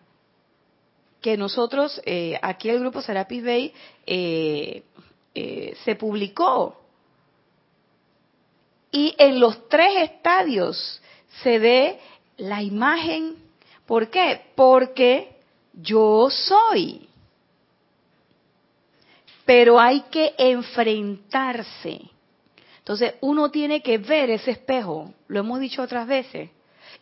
[1.22, 3.74] que nosotros, eh, aquí el grupo Serapis Bay,
[4.08, 4.84] eh,
[5.34, 6.78] eh, se publicó.
[8.92, 11.02] Y en los tres estadios
[11.42, 12.00] se ve
[12.38, 13.36] la imagen.
[13.86, 14.42] ¿Por qué?
[14.56, 15.36] Porque
[15.74, 17.08] yo soy.
[19.46, 22.02] Pero hay que enfrentarse.
[22.80, 26.50] Entonces uno tiene que ver ese espejo, lo hemos dicho otras veces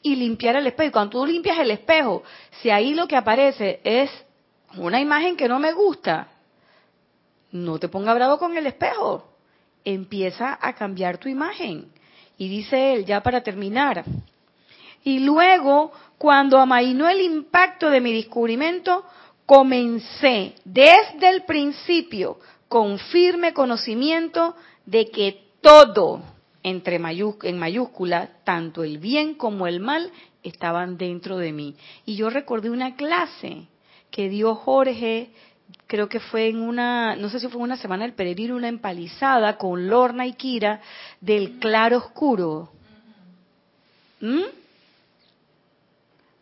[0.02, 0.92] y limpiar el espejo.
[0.92, 2.24] Cuando tú limpias el espejo,
[2.62, 4.10] si ahí lo que aparece es
[4.78, 6.28] una imagen que no me gusta,
[7.52, 9.26] no te ponga bravo con el espejo.
[9.84, 11.92] Empieza a cambiar tu imagen.
[12.38, 14.06] Y dice él, ya para terminar,
[15.04, 19.06] y luego, cuando amainó el impacto de mi descubrimiento,
[19.46, 22.38] comencé desde el principio
[22.68, 26.22] con firme conocimiento de que todo,
[26.64, 30.12] entre en mayúscula, tanto el bien como el mal,
[30.44, 31.76] estaban dentro de mí.
[32.06, 33.68] Y yo recordé una clase
[34.12, 35.32] que dio Jorge,
[35.90, 39.58] creo que fue en una, no sé si fue una semana del peregrino, una empalizada
[39.58, 40.82] con Lorna y Kira
[41.20, 42.70] del claro oscuro.
[44.22, 44.44] ¿Mm?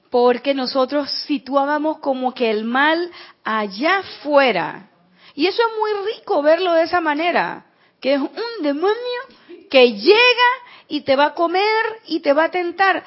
[0.09, 3.09] Porque nosotros situábamos como que el mal
[3.45, 4.89] allá afuera.
[5.33, 7.67] Y eso es muy rico verlo de esa manera,
[8.01, 9.21] que es un demonio
[9.69, 10.49] que llega
[10.89, 13.01] y te va a comer y te va a tentar.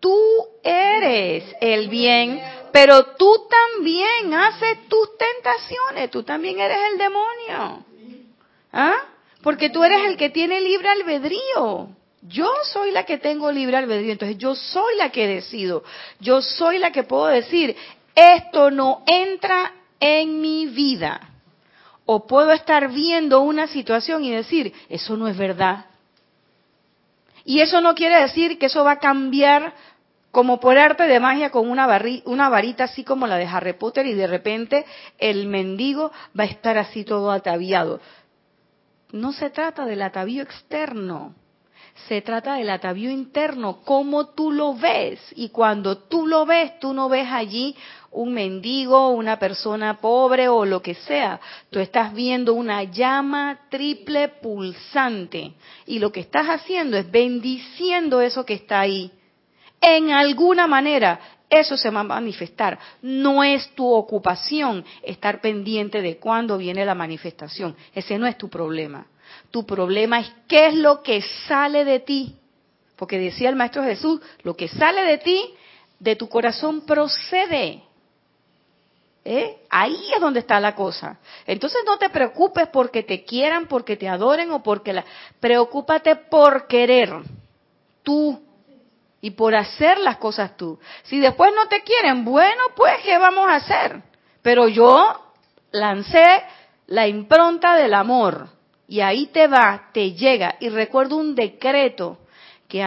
[0.00, 0.18] Tú
[0.64, 2.42] eres el bien,
[2.74, 7.84] pero tú también haces tus tentaciones, tú también eres el demonio.
[8.72, 8.96] ¿Ah?
[9.44, 11.90] Porque tú eres el que tiene libre albedrío.
[12.22, 15.84] Yo soy la que tengo libre albedrío, entonces yo soy la que decido.
[16.18, 17.76] Yo soy la que puedo decir,
[18.12, 21.20] esto no entra en mi vida.
[22.06, 25.84] O puedo estar viendo una situación y decir, eso no es verdad.
[27.44, 29.74] Y eso no quiere decir que eso va a cambiar
[30.34, 31.88] como por arte de magia con una,
[32.24, 34.84] una varita así como la de Harry Potter y de repente
[35.16, 38.00] el mendigo va a estar así todo ataviado.
[39.12, 41.36] No se trata del atavío externo,
[42.08, 45.20] se trata del atavío interno, cómo tú lo ves.
[45.36, 47.76] Y cuando tú lo ves, tú no ves allí
[48.10, 51.40] un mendigo, una persona pobre o lo que sea.
[51.70, 55.52] Tú estás viendo una llama triple pulsante.
[55.86, 59.12] Y lo que estás haciendo es bendiciendo eso que está ahí.
[59.80, 61.20] En alguna manera,
[61.50, 62.78] eso se va a manifestar.
[63.02, 67.76] No es tu ocupación estar pendiente de cuándo viene la manifestación.
[67.94, 69.06] Ese no es tu problema.
[69.50, 72.34] Tu problema es qué es lo que sale de ti.
[72.96, 75.54] Porque decía el Maestro Jesús, lo que sale de ti,
[75.98, 77.82] de tu corazón procede.
[79.24, 79.56] ¿Eh?
[79.70, 81.18] Ahí es donde está la cosa.
[81.46, 85.04] Entonces no te preocupes porque te quieran, porque te adoren o porque la...
[85.40, 87.10] Preocúpate por querer.
[88.02, 88.43] Tú.
[89.24, 90.78] Y por hacer las cosas tú.
[91.04, 94.02] Si después no te quieren, bueno, pues, ¿qué vamos a hacer?
[94.42, 95.32] Pero yo
[95.72, 96.42] lancé
[96.88, 98.48] la impronta del amor
[98.86, 100.56] y ahí te va, te llega.
[100.60, 102.18] Y recuerdo un decreto
[102.68, 102.82] que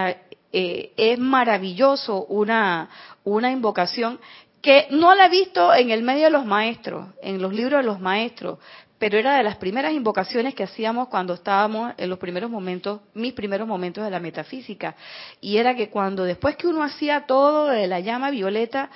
[0.54, 2.88] eh, es maravilloso, una,
[3.24, 4.20] una invocación
[4.62, 7.88] que no la he visto en el medio de los maestros, en los libros de
[7.88, 8.60] los maestros,
[9.00, 13.34] pero era de las primeras invocaciones que hacíamos cuando estábamos en los primeros momentos, mis
[13.34, 14.96] primeros momentos de la metafísica.
[15.40, 18.90] Y era que cuando después que uno hacía todo de la llama violeta,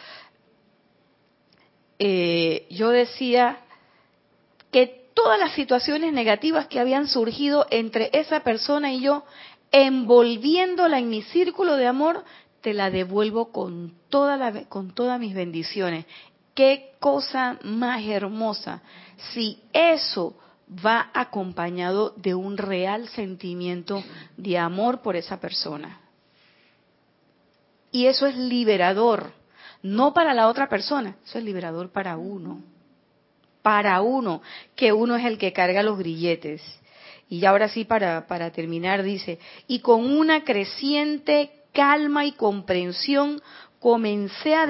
[1.99, 3.59] eh, yo decía
[4.71, 9.23] que todas las situaciones negativas que habían surgido entre esa persona y yo,
[9.71, 12.23] envolviéndola en mi círculo de amor,
[12.61, 16.05] te la devuelvo con, toda la, con todas mis bendiciones.
[16.55, 18.81] Qué cosa más hermosa.
[19.29, 20.35] Si eso
[20.85, 24.03] va acompañado de un real sentimiento
[24.37, 25.99] de amor por esa persona.
[27.91, 29.33] Y eso es liberador,
[29.83, 32.61] no para la otra persona, eso es liberador para uno.
[33.61, 34.41] Para uno,
[34.75, 36.61] que uno es el que carga los grilletes.
[37.29, 43.41] Y ahora sí, para, para terminar, dice, y con una creciente calma y comprensión
[43.79, 44.67] comencé a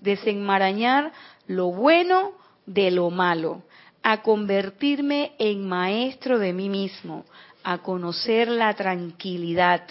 [0.00, 1.12] desenmarañar
[1.46, 2.39] lo bueno
[2.72, 3.62] de lo malo,
[4.02, 7.24] a convertirme en maestro de mí mismo,
[7.64, 9.82] a conocer la tranquilidad.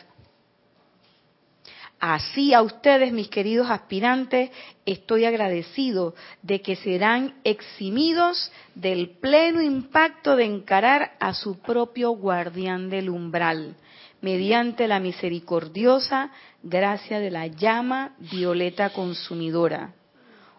[1.99, 4.51] Así a ustedes, mis queridos aspirantes,
[4.86, 12.89] estoy agradecido de que serán eximidos del pleno impacto de encarar a su propio guardián
[12.89, 13.75] del umbral
[14.21, 16.32] mediante la misericordiosa
[16.63, 19.93] gracia de la llama violeta consumidora.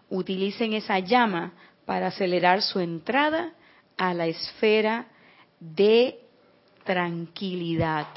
[0.09, 1.53] Utilicen esa llama
[1.91, 3.51] para acelerar su entrada
[3.97, 5.07] a la esfera
[5.59, 6.21] de
[6.85, 8.07] tranquilidad.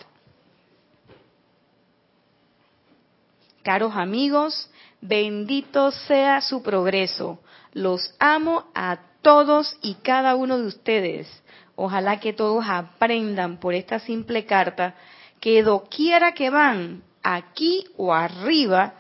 [3.65, 4.71] Caros amigos,
[5.01, 7.41] bendito sea su progreso.
[7.73, 11.43] Los amo a todos y cada uno de ustedes.
[11.75, 14.95] Ojalá que todos aprendan por esta simple carta
[15.41, 18.95] que doquiera que van, aquí o arriba,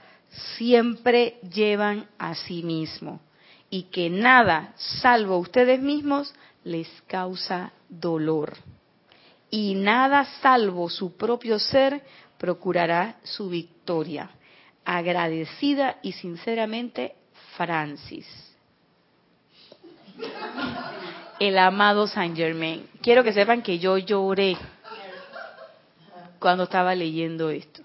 [0.56, 3.20] siempre llevan a sí mismo
[3.74, 8.56] y que nada, salvo ustedes mismos, les causa dolor.
[9.50, 12.00] Y nada, salvo su propio ser,
[12.38, 14.30] procurará su victoria.
[14.84, 17.16] Agradecida y sinceramente,
[17.56, 18.28] Francis.
[21.40, 22.88] El amado Saint Germain.
[23.02, 24.56] Quiero que sepan que yo lloré
[26.38, 27.82] cuando estaba leyendo esto.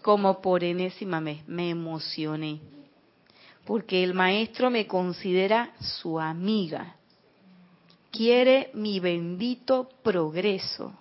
[0.00, 2.60] Como por enésima vez me emocioné.
[3.64, 6.96] Porque el maestro me considera su amiga.
[8.10, 10.92] Quiere mi bendito progreso.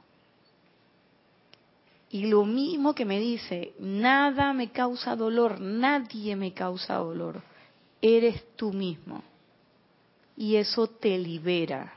[2.09, 7.41] Y lo mismo que me dice, nada me causa dolor, nadie me causa dolor,
[8.01, 9.23] eres tú mismo.
[10.37, 11.91] Y eso te libera.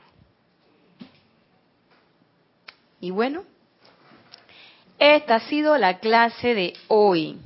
[2.99, 3.43] Y bueno,
[4.97, 7.37] esta ha sido la clase de hoy.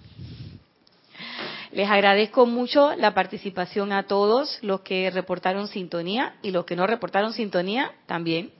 [1.71, 6.85] Les agradezco mucho la participación a todos los que reportaron sintonía y los que no
[6.85, 8.51] reportaron sintonía también.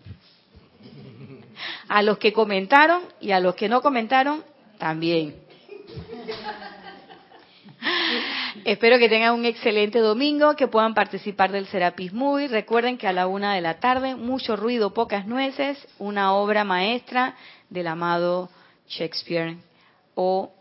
[1.90, 4.44] A los que comentaron y a los que no comentaron
[4.78, 5.36] también.
[8.64, 12.48] Espero que tengan un excelente domingo, que puedan participar del Serapis Movie.
[12.48, 17.36] Recuerden que a la una de la tarde, mucho ruido, pocas nueces, una obra maestra
[17.70, 18.50] del amado
[18.88, 19.58] Shakespeare
[20.16, 20.54] o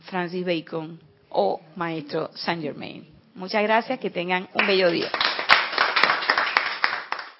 [0.00, 3.06] Francis Bacon o Maestro Saint Germain.
[3.34, 5.10] Muchas gracias, que tengan un bello día.